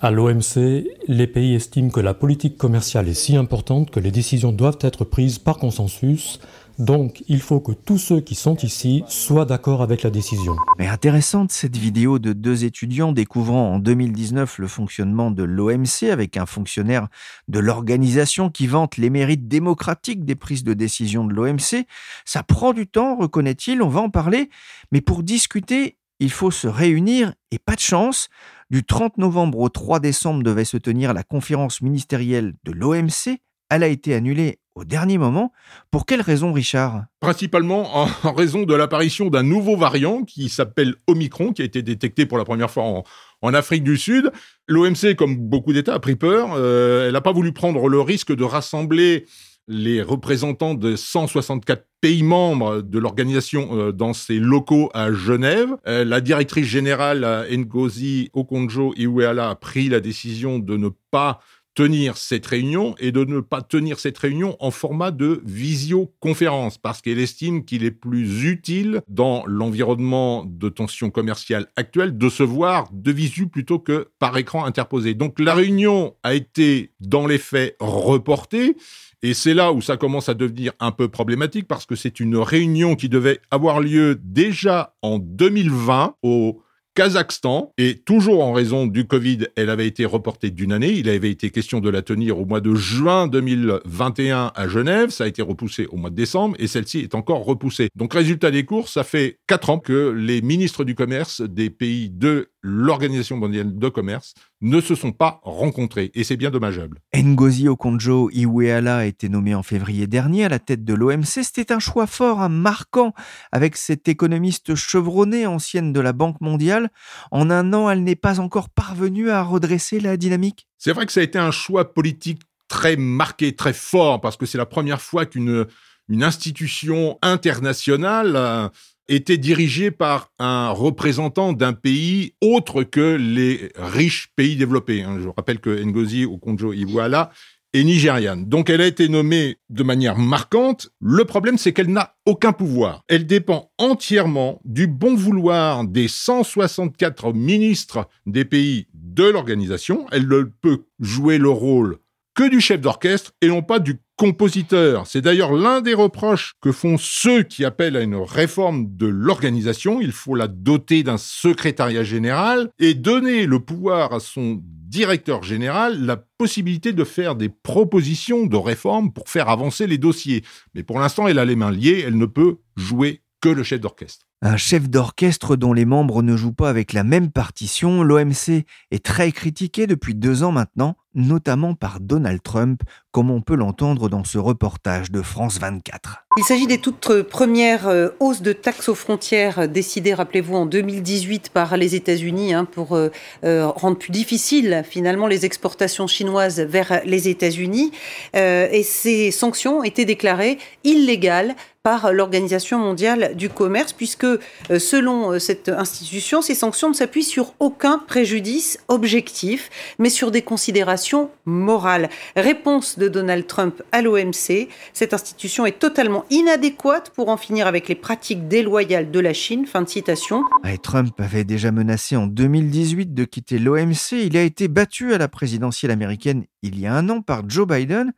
À 0.00 0.10
l'OMC, 0.10 0.86
les 1.08 1.26
pays 1.26 1.54
estiment 1.54 1.90
que 1.90 2.00
la 2.00 2.14
politique 2.14 2.56
commerciale 2.56 3.08
est 3.08 3.14
si 3.14 3.36
importante 3.36 3.90
que 3.90 4.00
les 4.00 4.10
décisions 4.10 4.52
doivent 4.52 4.78
être 4.82 5.04
prises 5.04 5.38
par 5.38 5.56
consensus 5.56 6.40
donc, 6.78 7.24
il 7.26 7.40
faut 7.40 7.58
que 7.58 7.72
tous 7.72 7.98
ceux 7.98 8.20
qui 8.20 8.36
sont 8.36 8.56
ici 8.56 9.02
soient 9.08 9.44
d'accord 9.44 9.82
avec 9.82 10.04
la 10.04 10.10
décision. 10.10 10.54
Mais 10.78 10.86
intéressante 10.86 11.50
cette 11.50 11.76
vidéo 11.76 12.20
de 12.20 12.32
deux 12.32 12.64
étudiants 12.64 13.10
découvrant 13.10 13.74
en 13.74 13.78
2019 13.80 14.58
le 14.58 14.68
fonctionnement 14.68 15.32
de 15.32 15.42
l'OMC 15.42 16.04
avec 16.12 16.36
un 16.36 16.46
fonctionnaire 16.46 17.08
de 17.48 17.58
l'organisation 17.58 18.48
qui 18.48 18.68
vante 18.68 18.96
les 18.96 19.10
mérites 19.10 19.48
démocratiques 19.48 20.24
des 20.24 20.36
prises 20.36 20.62
de 20.62 20.72
décision 20.72 21.24
de 21.24 21.34
l'OMC. 21.34 21.84
Ça 22.24 22.44
prend 22.44 22.72
du 22.72 22.86
temps, 22.86 23.16
reconnaît-il, 23.16 23.82
on 23.82 23.88
va 23.88 24.00
en 24.00 24.10
parler, 24.10 24.48
mais 24.92 25.00
pour 25.00 25.24
discuter, 25.24 25.96
il 26.20 26.30
faut 26.30 26.52
se 26.52 26.68
réunir 26.68 27.34
et 27.50 27.58
pas 27.58 27.74
de 27.74 27.80
chance. 27.80 28.28
Du 28.70 28.84
30 28.84 29.16
novembre 29.16 29.60
au 29.60 29.70
3 29.70 29.98
décembre 29.98 30.42
devait 30.42 30.66
se 30.66 30.76
tenir 30.76 31.14
la 31.14 31.22
conférence 31.22 31.80
ministérielle 31.80 32.52
de 32.64 32.72
l'OMC. 32.72 33.40
Elle 33.70 33.82
a 33.82 33.88
été 33.88 34.14
annulée 34.14 34.58
au 34.74 34.84
dernier 34.84 35.16
moment. 35.16 35.52
Pour 35.90 36.04
quelle 36.04 36.20
raison, 36.20 36.52
Richard? 36.52 37.04
Principalement 37.20 38.06
en 38.24 38.32
raison 38.34 38.64
de 38.64 38.74
l'apparition 38.74 39.30
d'un 39.30 39.42
nouveau 39.42 39.76
variant 39.76 40.22
qui 40.22 40.50
s'appelle 40.50 40.96
Omicron, 41.06 41.54
qui 41.54 41.62
a 41.62 41.64
été 41.64 41.80
détecté 41.80 42.26
pour 42.26 42.36
la 42.36 42.44
première 42.44 42.70
fois 42.70 43.02
en, 43.42 43.54
Afrique 43.54 43.84
du 43.84 43.96
Sud. 43.96 44.30
L'OMC, 44.66 45.14
comme 45.16 45.36
beaucoup 45.36 45.72
d'États, 45.72 45.94
a 45.94 45.98
pris 45.98 46.16
peur. 46.16 46.50
Euh, 46.54 47.06
elle 47.06 47.14
n'a 47.14 47.22
pas 47.22 47.32
voulu 47.32 47.52
prendre 47.52 47.88
le 47.88 48.00
risque 48.00 48.34
de 48.34 48.44
rassembler 48.44 49.24
les 49.68 50.02
représentants 50.02 50.74
de 50.74 50.96
164 50.96 51.84
pays 52.00 52.22
membres 52.22 52.80
de 52.80 52.98
l'organisation 52.98 53.68
euh, 53.72 53.92
dans 53.92 54.12
ses 54.12 54.38
locaux 54.38 54.90
à 54.94 55.12
Genève. 55.12 55.76
Euh, 55.86 56.04
la 56.04 56.20
directrice 56.20 56.66
générale 56.66 57.46
Ngozi 57.50 58.30
Okonjo-Iweala 58.32 59.50
a 59.50 59.54
pris 59.54 59.88
la 59.88 60.00
décision 60.00 60.58
de 60.58 60.76
ne 60.76 60.88
pas 61.10 61.40
tenir 61.78 62.16
cette 62.16 62.44
réunion 62.44 62.96
et 62.98 63.12
de 63.12 63.24
ne 63.24 63.38
pas 63.38 63.62
tenir 63.62 64.00
cette 64.00 64.18
réunion 64.18 64.56
en 64.58 64.72
format 64.72 65.12
de 65.12 65.40
visioconférence 65.44 66.76
parce 66.76 67.00
qu'elle 67.00 67.20
estime 67.20 67.64
qu'il 67.64 67.84
est 67.84 67.92
plus 67.92 68.42
utile 68.46 69.00
dans 69.06 69.44
l'environnement 69.46 70.44
de 70.44 70.70
tension 70.70 71.10
commerciale 71.10 71.68
actuelle 71.76 72.18
de 72.18 72.28
se 72.28 72.42
voir 72.42 72.88
de 72.92 73.12
visu 73.12 73.46
plutôt 73.46 73.78
que 73.78 74.08
par 74.18 74.36
écran 74.38 74.64
interposé. 74.64 75.14
Donc 75.14 75.38
la 75.38 75.54
réunion 75.54 76.16
a 76.24 76.34
été 76.34 76.90
dans 76.98 77.28
les 77.28 77.38
faits 77.38 77.76
reportée 77.78 78.76
et 79.22 79.32
c'est 79.32 79.54
là 79.54 79.72
où 79.72 79.80
ça 79.80 79.96
commence 79.96 80.28
à 80.28 80.34
devenir 80.34 80.72
un 80.80 80.90
peu 80.90 81.06
problématique 81.06 81.68
parce 81.68 81.86
que 81.86 81.94
c'est 81.94 82.18
une 82.18 82.38
réunion 82.38 82.96
qui 82.96 83.08
devait 83.08 83.38
avoir 83.52 83.78
lieu 83.78 84.20
déjà 84.20 84.96
en 85.02 85.20
2020 85.20 86.16
au 86.24 86.60
Kazakhstan. 86.98 87.70
Et 87.78 87.94
toujours 87.94 88.42
en 88.42 88.52
raison 88.52 88.88
du 88.88 89.06
Covid, 89.06 89.46
elle 89.54 89.70
avait 89.70 89.86
été 89.86 90.04
reportée 90.04 90.50
d'une 90.50 90.72
année. 90.72 90.90
Il 90.90 91.08
avait 91.08 91.30
été 91.30 91.50
question 91.50 91.78
de 91.78 91.88
la 91.88 92.02
tenir 92.02 92.40
au 92.40 92.44
mois 92.44 92.60
de 92.60 92.74
juin 92.74 93.28
2021 93.28 94.50
à 94.52 94.66
Genève. 94.66 95.10
Ça 95.10 95.22
a 95.22 95.26
été 95.28 95.40
repoussé 95.40 95.86
au 95.92 95.96
mois 95.96 96.10
de 96.10 96.16
décembre 96.16 96.56
et 96.58 96.66
celle-ci 96.66 96.98
est 96.98 97.14
encore 97.14 97.44
repoussée. 97.44 97.88
Donc 97.94 98.14
résultat 98.14 98.50
des 98.50 98.64
courses, 98.64 98.94
ça 98.94 99.04
fait 99.04 99.38
quatre 99.46 99.70
ans 99.70 99.78
que 99.78 100.10
les 100.10 100.42
ministres 100.42 100.82
du 100.82 100.96
commerce 100.96 101.40
des 101.40 101.70
pays 101.70 102.10
de 102.10 102.50
l'Organisation 102.62 103.36
mondiale 103.36 103.78
de 103.78 103.88
commerce 103.88 104.34
ne 104.60 104.80
se 104.80 104.94
sont 104.94 105.12
pas 105.12 105.40
rencontrés 105.44 106.10
et 106.14 106.24
c'est 106.24 106.36
bien 106.36 106.50
dommageable. 106.50 106.98
Ngozi 107.14 107.68
Okonjo-Iweala 107.68 108.98
a 108.98 109.04
été 109.04 109.28
nommé 109.28 109.54
en 109.54 109.62
février 109.62 110.06
dernier 110.06 110.44
à 110.44 110.48
la 110.48 110.58
tête 110.58 110.84
de 110.84 110.94
l'OMC. 110.94 111.24
C'était 111.24 111.72
un 111.72 111.78
choix 111.78 112.06
fort, 112.06 112.40
un 112.40 112.48
marquant 112.48 113.14
avec 113.52 113.76
cette 113.76 114.08
économiste 114.08 114.74
chevronnée 114.74 115.46
ancienne 115.46 115.92
de 115.92 116.00
la 116.00 116.12
Banque 116.12 116.40
mondiale. 116.40 116.90
En 117.30 117.50
un 117.50 117.72
an, 117.72 117.90
elle 117.90 118.02
n'est 118.02 118.16
pas 118.16 118.40
encore 118.40 118.70
parvenue 118.70 119.30
à 119.30 119.42
redresser 119.42 120.00
la 120.00 120.16
dynamique. 120.16 120.66
C'est 120.78 120.92
vrai 120.92 121.06
que 121.06 121.12
ça 121.12 121.20
a 121.20 121.24
été 121.24 121.38
un 121.38 121.50
choix 121.52 121.94
politique 121.94 122.42
très 122.66 122.96
marqué, 122.96 123.54
très 123.54 123.72
fort 123.72 124.20
parce 124.20 124.36
que 124.36 124.46
c'est 124.46 124.58
la 124.58 124.66
première 124.66 125.00
fois 125.00 125.26
qu'une 125.26 125.66
une 126.08 126.24
institution 126.24 127.18
internationale 127.22 128.70
était 129.08 129.38
dirigé 129.38 129.90
par 129.90 130.30
un 130.38 130.70
représentant 130.70 131.52
d'un 131.52 131.72
pays 131.72 132.34
autre 132.42 132.82
que 132.82 133.16
les 133.16 133.72
riches 133.76 134.28
pays 134.36 134.56
développés. 134.56 135.02
Hein. 135.02 135.18
Je 135.20 135.28
rappelle 135.28 135.60
que 135.60 135.82
Ngozi 135.82 136.24
Okonjo-Iweala 136.26 137.30
et 137.72 137.84
nigériane. 137.84 138.46
Donc 138.46 138.70
elle 138.70 138.80
a 138.80 138.86
été 138.86 139.08
nommée 139.08 139.56
de 139.68 139.82
manière 139.82 140.18
marquante. 140.18 140.90
Le 141.00 141.24
problème, 141.24 141.58
c'est 141.58 141.72
qu'elle 141.72 141.92
n'a 141.92 142.14
aucun 142.26 142.52
pouvoir. 142.52 143.02
Elle 143.08 143.26
dépend 143.26 143.70
entièrement 143.78 144.60
du 144.64 144.86
bon 144.86 145.14
vouloir 145.14 145.84
des 145.84 146.08
164 146.08 147.32
ministres 147.32 148.08
des 148.26 148.44
pays 148.44 148.88
de 148.94 149.24
l'organisation. 149.24 150.06
Elle 150.12 150.28
ne 150.28 150.42
peut 150.42 150.84
jouer 150.98 151.38
le 151.38 151.50
rôle 151.50 151.98
que 152.34 152.48
du 152.48 152.60
chef 152.60 152.80
d'orchestre 152.80 153.32
et 153.42 153.48
non 153.48 153.62
pas 153.62 153.80
du 153.80 154.00
compositeur. 154.18 155.06
C'est 155.06 155.20
d'ailleurs 155.20 155.52
l'un 155.52 155.80
des 155.80 155.94
reproches 155.94 156.54
que 156.60 156.72
font 156.72 156.96
ceux 156.98 157.44
qui 157.44 157.64
appellent 157.64 157.96
à 157.96 158.02
une 158.02 158.16
réforme 158.16 158.96
de 158.96 159.06
l'organisation. 159.06 160.00
Il 160.00 160.10
faut 160.10 160.34
la 160.34 160.48
doter 160.48 161.04
d'un 161.04 161.18
secrétariat 161.18 162.02
général 162.02 162.68
et 162.80 162.94
donner 162.94 163.46
le 163.46 163.60
pouvoir 163.60 164.12
à 164.12 164.20
son 164.20 164.60
directeur 164.60 165.44
général 165.44 166.04
la 166.04 166.16
possibilité 166.16 166.92
de 166.92 167.04
faire 167.04 167.36
des 167.36 167.48
propositions 167.48 168.46
de 168.46 168.56
réforme 168.56 169.12
pour 169.12 169.28
faire 169.28 169.48
avancer 169.48 169.86
les 169.86 169.98
dossiers. 169.98 170.42
Mais 170.74 170.82
pour 170.82 170.98
l'instant, 170.98 171.28
elle 171.28 171.38
a 171.38 171.44
les 171.44 171.56
mains 171.56 171.70
liées, 171.70 172.02
elle 172.04 172.18
ne 172.18 172.26
peut 172.26 172.56
jouer 172.76 173.22
que 173.40 173.48
le 173.48 173.62
chef 173.62 173.80
d'orchestre. 173.80 174.26
Un 174.40 174.56
chef 174.56 174.88
d'orchestre 174.88 175.56
dont 175.56 175.72
les 175.72 175.84
membres 175.84 176.22
ne 176.22 176.36
jouent 176.36 176.52
pas 176.52 176.70
avec 176.70 176.92
la 176.92 177.04
même 177.04 177.30
partition, 177.30 178.02
l'OMC 178.02 178.64
est 178.90 179.04
très 179.04 179.32
critiqué 179.32 179.86
depuis 179.86 180.14
deux 180.14 180.42
ans 180.42 180.52
maintenant, 180.52 180.96
notamment 181.18 181.74
par 181.74 182.00
Donald 182.00 182.42
Trump, 182.42 182.80
comme 183.10 183.30
on 183.30 183.40
peut 183.40 183.56
l'entendre 183.56 184.08
dans 184.08 184.24
ce 184.24 184.38
reportage 184.38 185.10
de 185.10 185.22
France 185.22 185.58
24. 185.58 186.24
Il 186.36 186.44
s'agit 186.44 186.68
des 186.68 186.78
toutes 186.78 187.22
premières 187.22 187.88
euh, 187.88 188.10
hausses 188.20 188.42
de 188.42 188.52
taxes 188.52 188.88
aux 188.88 188.94
frontières 188.94 189.68
décidées, 189.68 190.14
rappelez-vous, 190.14 190.54
en 190.54 190.66
2018 190.66 191.48
par 191.48 191.76
les 191.76 191.96
États-Unis 191.96 192.54
hein, 192.54 192.64
pour 192.64 192.94
euh, 192.94 193.08
euh, 193.44 193.66
rendre 193.66 193.98
plus 193.98 194.12
difficile 194.12 194.84
finalement 194.88 195.26
les 195.26 195.44
exportations 195.44 196.06
chinoises 196.06 196.60
vers 196.60 197.00
les 197.04 197.28
États-Unis. 197.28 197.90
et 198.34 198.82
ces 198.84 199.32
sanctions 199.32 199.82
été 199.82 200.04
déclarées 200.04 200.58
illégales 200.84 201.56
par 201.82 202.12
l'Organisation 202.12 202.78
mondiale 202.78 203.34
du 203.34 203.48
commerce, 203.48 203.92
puisque 203.92 204.26
selon 204.68 205.38
cette 205.38 205.70
institution, 205.70 206.42
ces 206.42 206.54
sanctions 206.54 206.90
ne 206.90 206.94
s'appuient 206.94 207.24
sur 207.24 207.54
aucun 207.60 207.98
préjudice 207.98 208.78
objectif, 208.88 209.70
mais 209.98 210.10
sur 210.10 210.30
des 210.30 210.42
considérations 210.42 211.07
morales. 211.44 212.08
Réponse 212.36 212.98
de 212.98 213.08
Donald 213.08 213.46
Trump 213.46 213.82
à 213.92 214.02
l'OMC. 214.02 214.68
Cette 214.92 215.14
institution 215.14 215.66
est 215.66 215.78
totalement 215.78 216.24
inadéquate 216.30 217.10
pour 217.10 217.28
en 217.28 217.36
finir 217.36 217.66
avec 217.66 217.88
les 217.88 217.94
pratiques 217.94 218.48
déloyales 218.48 219.10
de 219.10 219.20
la 219.20 219.32
Chine. 219.32 219.66
Fin 219.66 219.82
de 219.82 219.88
citation. 219.88 220.44
Et 220.68 220.78
Trump 220.78 221.18
avait 221.20 221.44
déjà 221.44 221.72
menacé 221.72 222.16
en 222.16 222.26
2018 222.26 223.14
de 223.14 223.24
quitter 223.24 223.58
l'OMC. 223.58 224.12
Il 224.12 224.36
a 224.36 224.42
été 224.42 224.68
battu 224.68 225.14
à 225.14 225.18
la 225.18 225.28
présidentielle 225.28 225.90
américaine 225.90 226.44
il 226.62 226.78
y 226.78 226.86
a 226.86 226.94
un 226.94 227.08
an 227.08 227.22
par 227.22 227.48
Joe 227.48 227.66
Biden. 227.66 228.12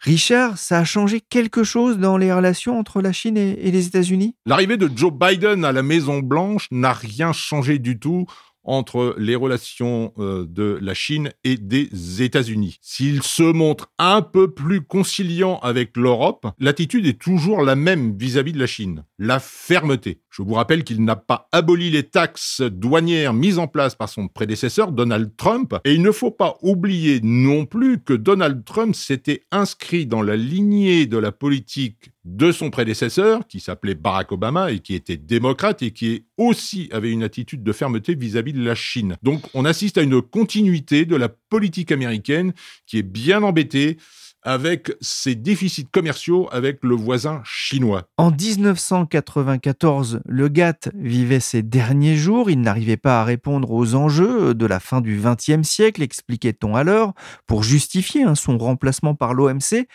Richard, 0.00 0.58
ça 0.58 0.80
a 0.80 0.84
changé 0.84 1.20
quelque 1.20 1.64
chose 1.64 1.98
dans 1.98 2.18
les 2.18 2.30
relations 2.32 2.78
entre 2.78 3.00
la 3.00 3.12
Chine 3.12 3.38
et, 3.38 3.70
les 3.70 3.86
États-Unis? 3.86 4.36
L'arrivée 4.44 4.76
de 4.76 4.90
Joe 4.94 5.12
Biden 5.12 5.64
à 5.64 5.72
la 5.72 5.82
Maison 5.82 6.18
Blanche 6.18 6.68
n'a 6.70 6.92
rien 6.92 7.32
changé 7.32 7.78
du 7.78 7.98
tout 7.98 8.26
entre 8.64 9.14
les 9.18 9.36
relations 9.36 10.12
euh, 10.18 10.46
de 10.48 10.78
la 10.80 10.94
Chine 10.94 11.30
et 11.44 11.56
des 11.56 11.88
États-Unis. 12.22 12.78
S'il 12.80 13.22
se 13.22 13.42
montre 13.42 13.92
un 13.98 14.22
peu 14.22 14.50
plus 14.50 14.80
conciliant 14.80 15.58
avec 15.62 15.96
l'Europe, 15.96 16.46
l'attitude 16.58 17.06
est 17.06 17.20
toujours 17.20 17.62
la 17.62 17.76
même 17.76 18.16
vis-à-vis 18.16 18.52
de 18.52 18.58
la 18.58 18.66
Chine, 18.66 19.04
la 19.18 19.38
fermeté. 19.40 20.20
Je 20.30 20.42
vous 20.42 20.54
rappelle 20.54 20.84
qu'il 20.84 21.04
n'a 21.04 21.16
pas 21.16 21.48
aboli 21.52 21.90
les 21.90 22.02
taxes 22.02 22.62
douanières 22.62 23.34
mises 23.34 23.58
en 23.58 23.68
place 23.68 23.94
par 23.94 24.08
son 24.08 24.28
prédécesseur 24.28 24.92
Donald 24.92 25.30
Trump, 25.36 25.74
et 25.84 25.94
il 25.94 26.02
ne 26.02 26.10
faut 26.10 26.30
pas 26.30 26.58
oublier 26.62 27.20
non 27.22 27.66
plus 27.66 28.02
que 28.02 28.14
Donald 28.14 28.64
Trump 28.64 28.94
s'était 28.94 29.42
inscrit 29.52 30.06
dans 30.06 30.22
la 30.22 30.36
lignée 30.36 31.06
de 31.06 31.18
la 31.18 31.32
politique 31.32 32.10
de 32.24 32.52
son 32.52 32.70
prédécesseur, 32.70 33.46
qui 33.46 33.60
s'appelait 33.60 33.94
Barack 33.94 34.32
Obama 34.32 34.70
et 34.70 34.80
qui 34.80 34.94
était 34.94 35.16
démocrate 35.16 35.82
et 35.82 35.90
qui 35.90 36.24
aussi 36.38 36.88
avait 36.92 37.10
une 37.10 37.22
attitude 37.22 37.62
de 37.62 37.72
fermeté 37.72 38.14
vis-à-vis 38.14 38.52
de 38.52 38.64
la 38.64 38.74
Chine. 38.74 39.16
Donc 39.22 39.42
on 39.54 39.64
assiste 39.64 39.98
à 39.98 40.02
une 40.02 40.22
continuité 40.22 41.04
de 41.04 41.16
la 41.16 41.28
politique 41.28 41.92
américaine 41.92 42.52
qui 42.86 42.98
est 42.98 43.02
bien 43.02 43.42
embêtée 43.42 43.98
avec 44.44 44.92
ses 45.00 45.34
déficits 45.34 45.86
commerciaux 45.86 46.48
avec 46.52 46.78
le 46.82 46.94
voisin 46.94 47.40
chinois. 47.44 48.04
En 48.18 48.30
1994, 48.30 50.20
le 50.26 50.48
GATT 50.48 50.90
vivait 50.94 51.40
ses 51.40 51.62
derniers 51.62 52.16
jours. 52.16 52.50
Il 52.50 52.60
n'arrivait 52.60 52.98
pas 52.98 53.22
à 53.22 53.24
répondre 53.24 53.70
aux 53.70 53.94
enjeux 53.94 54.54
de 54.54 54.66
la 54.66 54.80
fin 54.80 55.00
du 55.00 55.18
XXe 55.18 55.66
siècle, 55.66 56.02
expliquait-on 56.02 56.76
alors, 56.76 57.14
pour 57.46 57.62
justifier 57.62 58.22
hein, 58.22 58.34
son 58.34 58.58
remplacement 58.58 59.14
par 59.14 59.32
l'OMC. 59.32 59.86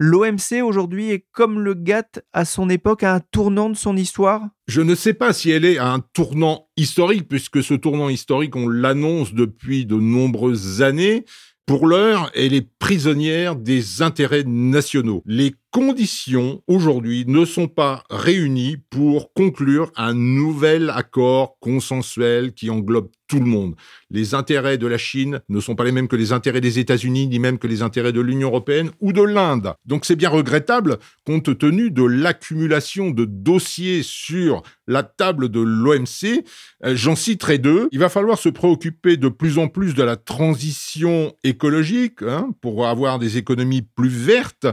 L'OMC 0.00 0.62
aujourd'hui 0.62 1.10
est 1.10 1.26
comme 1.32 1.58
le 1.58 1.74
GATT 1.74 2.22
à 2.32 2.44
son 2.44 2.70
époque 2.70 3.02
à 3.02 3.14
un 3.14 3.20
tournant 3.20 3.68
de 3.68 3.76
son 3.76 3.96
histoire? 3.96 4.46
Je 4.68 4.80
ne 4.80 4.94
sais 4.94 5.12
pas 5.12 5.32
si 5.32 5.50
elle 5.50 5.64
est 5.64 5.78
à 5.78 5.92
un 5.92 5.98
tournant 5.98 6.68
historique, 6.76 7.28
puisque 7.28 7.64
ce 7.64 7.74
tournant 7.74 8.08
historique, 8.08 8.54
on 8.54 8.68
l'annonce 8.68 9.34
depuis 9.34 9.86
de 9.86 9.96
nombreuses 9.96 10.82
années. 10.82 11.24
Pour 11.66 11.88
l'heure, 11.88 12.30
elle 12.34 12.54
est 12.54 12.68
prisonnière 12.78 13.56
des 13.56 14.00
intérêts 14.00 14.44
nationaux. 14.46 15.22
Conditions 15.70 16.62
aujourd'hui 16.66 17.24
ne 17.26 17.44
sont 17.44 17.68
pas 17.68 18.04
réunies 18.10 18.78
pour 18.90 19.32
conclure 19.32 19.90
un 19.96 20.14
nouvel 20.14 20.90
accord 20.90 21.58
consensuel 21.60 22.52
qui 22.52 22.70
englobe 22.70 23.10
tout 23.28 23.38
le 23.38 23.44
monde. 23.44 23.74
Les 24.10 24.34
intérêts 24.34 24.78
de 24.78 24.86
la 24.86 24.96
Chine 24.96 25.40
ne 25.50 25.60
sont 25.60 25.74
pas 25.74 25.84
les 25.84 25.92
mêmes 25.92 26.08
que 26.08 26.16
les 26.16 26.32
intérêts 26.32 26.62
des 26.62 26.78
États-Unis, 26.78 27.28
ni 27.28 27.38
même 27.38 27.58
que 27.58 27.66
les 27.66 27.82
intérêts 27.82 28.12
de 28.12 28.22
l'Union 28.22 28.48
européenne 28.48 28.90
ou 29.00 29.12
de 29.12 29.22
l'Inde. 29.22 29.74
Donc 29.84 30.06
c'est 30.06 30.16
bien 30.16 30.30
regrettable 30.30 30.98
compte 31.24 31.56
tenu 31.58 31.90
de 31.90 32.02
l'accumulation 32.02 33.10
de 33.10 33.26
dossiers 33.26 34.02
sur 34.02 34.62
la 34.86 35.02
table 35.02 35.50
de 35.50 35.60
l'OMC. 35.60 36.44
Euh, 36.84 36.96
j'en 36.96 37.14
citerai 37.14 37.58
deux. 37.58 37.88
Il 37.92 37.98
va 37.98 38.08
falloir 38.08 38.38
se 38.38 38.48
préoccuper 38.48 39.18
de 39.18 39.28
plus 39.28 39.58
en 39.58 39.68
plus 39.68 39.94
de 39.94 40.02
la 40.02 40.16
transition 40.16 41.34
écologique 41.44 42.22
hein, 42.22 42.50
pour 42.62 42.86
avoir 42.86 43.18
des 43.18 43.36
économies 43.36 43.82
plus 43.82 44.08
vertes. 44.08 44.66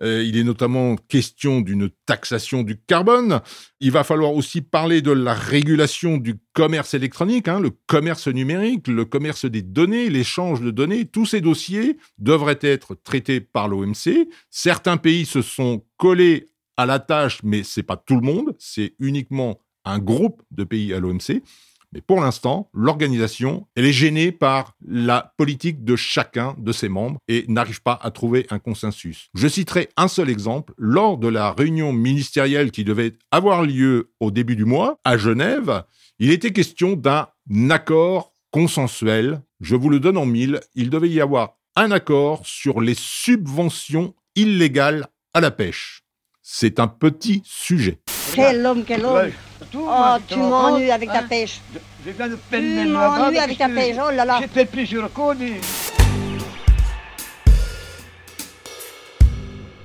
Euh, 0.00 0.22
est 0.38 0.44
notamment 0.44 0.96
question 0.96 1.60
d'une 1.60 1.90
taxation 2.06 2.62
du 2.62 2.78
carbone. 2.78 3.40
Il 3.80 3.90
va 3.90 4.04
falloir 4.04 4.32
aussi 4.32 4.60
parler 4.60 5.02
de 5.02 5.12
la 5.12 5.34
régulation 5.34 6.16
du 6.16 6.36
commerce 6.52 6.94
électronique, 6.94 7.48
hein, 7.48 7.60
le 7.60 7.70
commerce 7.86 8.28
numérique, 8.28 8.88
le 8.88 9.04
commerce 9.04 9.44
des 9.44 9.62
données, 9.62 10.08
l'échange 10.10 10.60
de 10.60 10.70
données. 10.70 11.04
Tous 11.04 11.26
ces 11.26 11.40
dossiers 11.40 11.98
devraient 12.18 12.58
être 12.62 12.94
traités 12.94 13.40
par 13.40 13.68
l'OMC. 13.68 14.28
Certains 14.50 14.96
pays 14.96 15.26
se 15.26 15.42
sont 15.42 15.84
collés 15.96 16.48
à 16.76 16.86
la 16.86 16.98
tâche, 16.98 17.40
mais 17.42 17.62
c'est 17.62 17.82
pas 17.82 17.96
tout 17.96 18.16
le 18.16 18.26
monde, 18.26 18.54
c'est 18.58 18.94
uniquement 18.98 19.60
un 19.84 19.98
groupe 19.98 20.42
de 20.50 20.64
pays 20.64 20.92
à 20.92 21.00
l'OMC. 21.00 21.42
Mais 21.96 22.02
pour 22.02 22.20
l'instant, 22.20 22.68
l'organisation, 22.74 23.66
elle 23.74 23.86
est 23.86 23.92
gênée 23.92 24.30
par 24.30 24.74
la 24.86 25.32
politique 25.38 25.82
de 25.82 25.96
chacun 25.96 26.54
de 26.58 26.70
ses 26.70 26.90
membres 26.90 27.18
et 27.26 27.46
n'arrive 27.48 27.80
pas 27.80 27.98
à 28.02 28.10
trouver 28.10 28.46
un 28.50 28.58
consensus. 28.58 29.30
Je 29.32 29.48
citerai 29.48 29.88
un 29.96 30.06
seul 30.06 30.28
exemple. 30.28 30.74
Lors 30.76 31.16
de 31.16 31.28
la 31.28 31.52
réunion 31.52 31.94
ministérielle 31.94 32.70
qui 32.70 32.84
devait 32.84 33.14
avoir 33.30 33.62
lieu 33.62 34.10
au 34.20 34.30
début 34.30 34.56
du 34.56 34.66
mois 34.66 34.98
à 35.04 35.16
Genève, 35.16 35.84
il 36.18 36.32
était 36.32 36.52
question 36.52 36.96
d'un 36.96 37.28
accord 37.70 38.34
consensuel. 38.50 39.40
Je 39.62 39.74
vous 39.74 39.88
le 39.88 39.98
donne 39.98 40.18
en 40.18 40.26
mille. 40.26 40.60
Il 40.74 40.90
devait 40.90 41.08
y 41.08 41.22
avoir 41.22 41.56
un 41.76 41.92
accord 41.92 42.42
sur 42.44 42.82
les 42.82 42.94
subventions 42.94 44.14
illégales 44.34 45.06
à 45.32 45.40
la 45.40 45.50
pêche. 45.50 46.02
C'est 46.42 46.78
un 46.78 46.88
petit 46.88 47.40
sujet. 47.46 48.00
Quel 48.34 48.66
homme, 48.66 48.84
quel 48.86 49.02
homme 49.06 49.30
Oh, 49.74 50.16
tu 50.26 50.38
m'ennuies 50.38 50.90
avec 50.90 51.10
ta 51.10 51.22
pêche. 51.22 51.60
Je 52.04 52.10
viens 52.10 52.28
de 52.28 52.38
Tu 52.50 52.88
m'ennuies 52.88 53.38
avec 53.38 53.58
ta 53.58 53.68
pêche, 53.68 53.96
oh 53.98 54.10
là 54.14 54.24
là. 54.24 54.38
J'ai 54.40 54.48
fait 54.48 54.64
plusieurs 54.64 55.10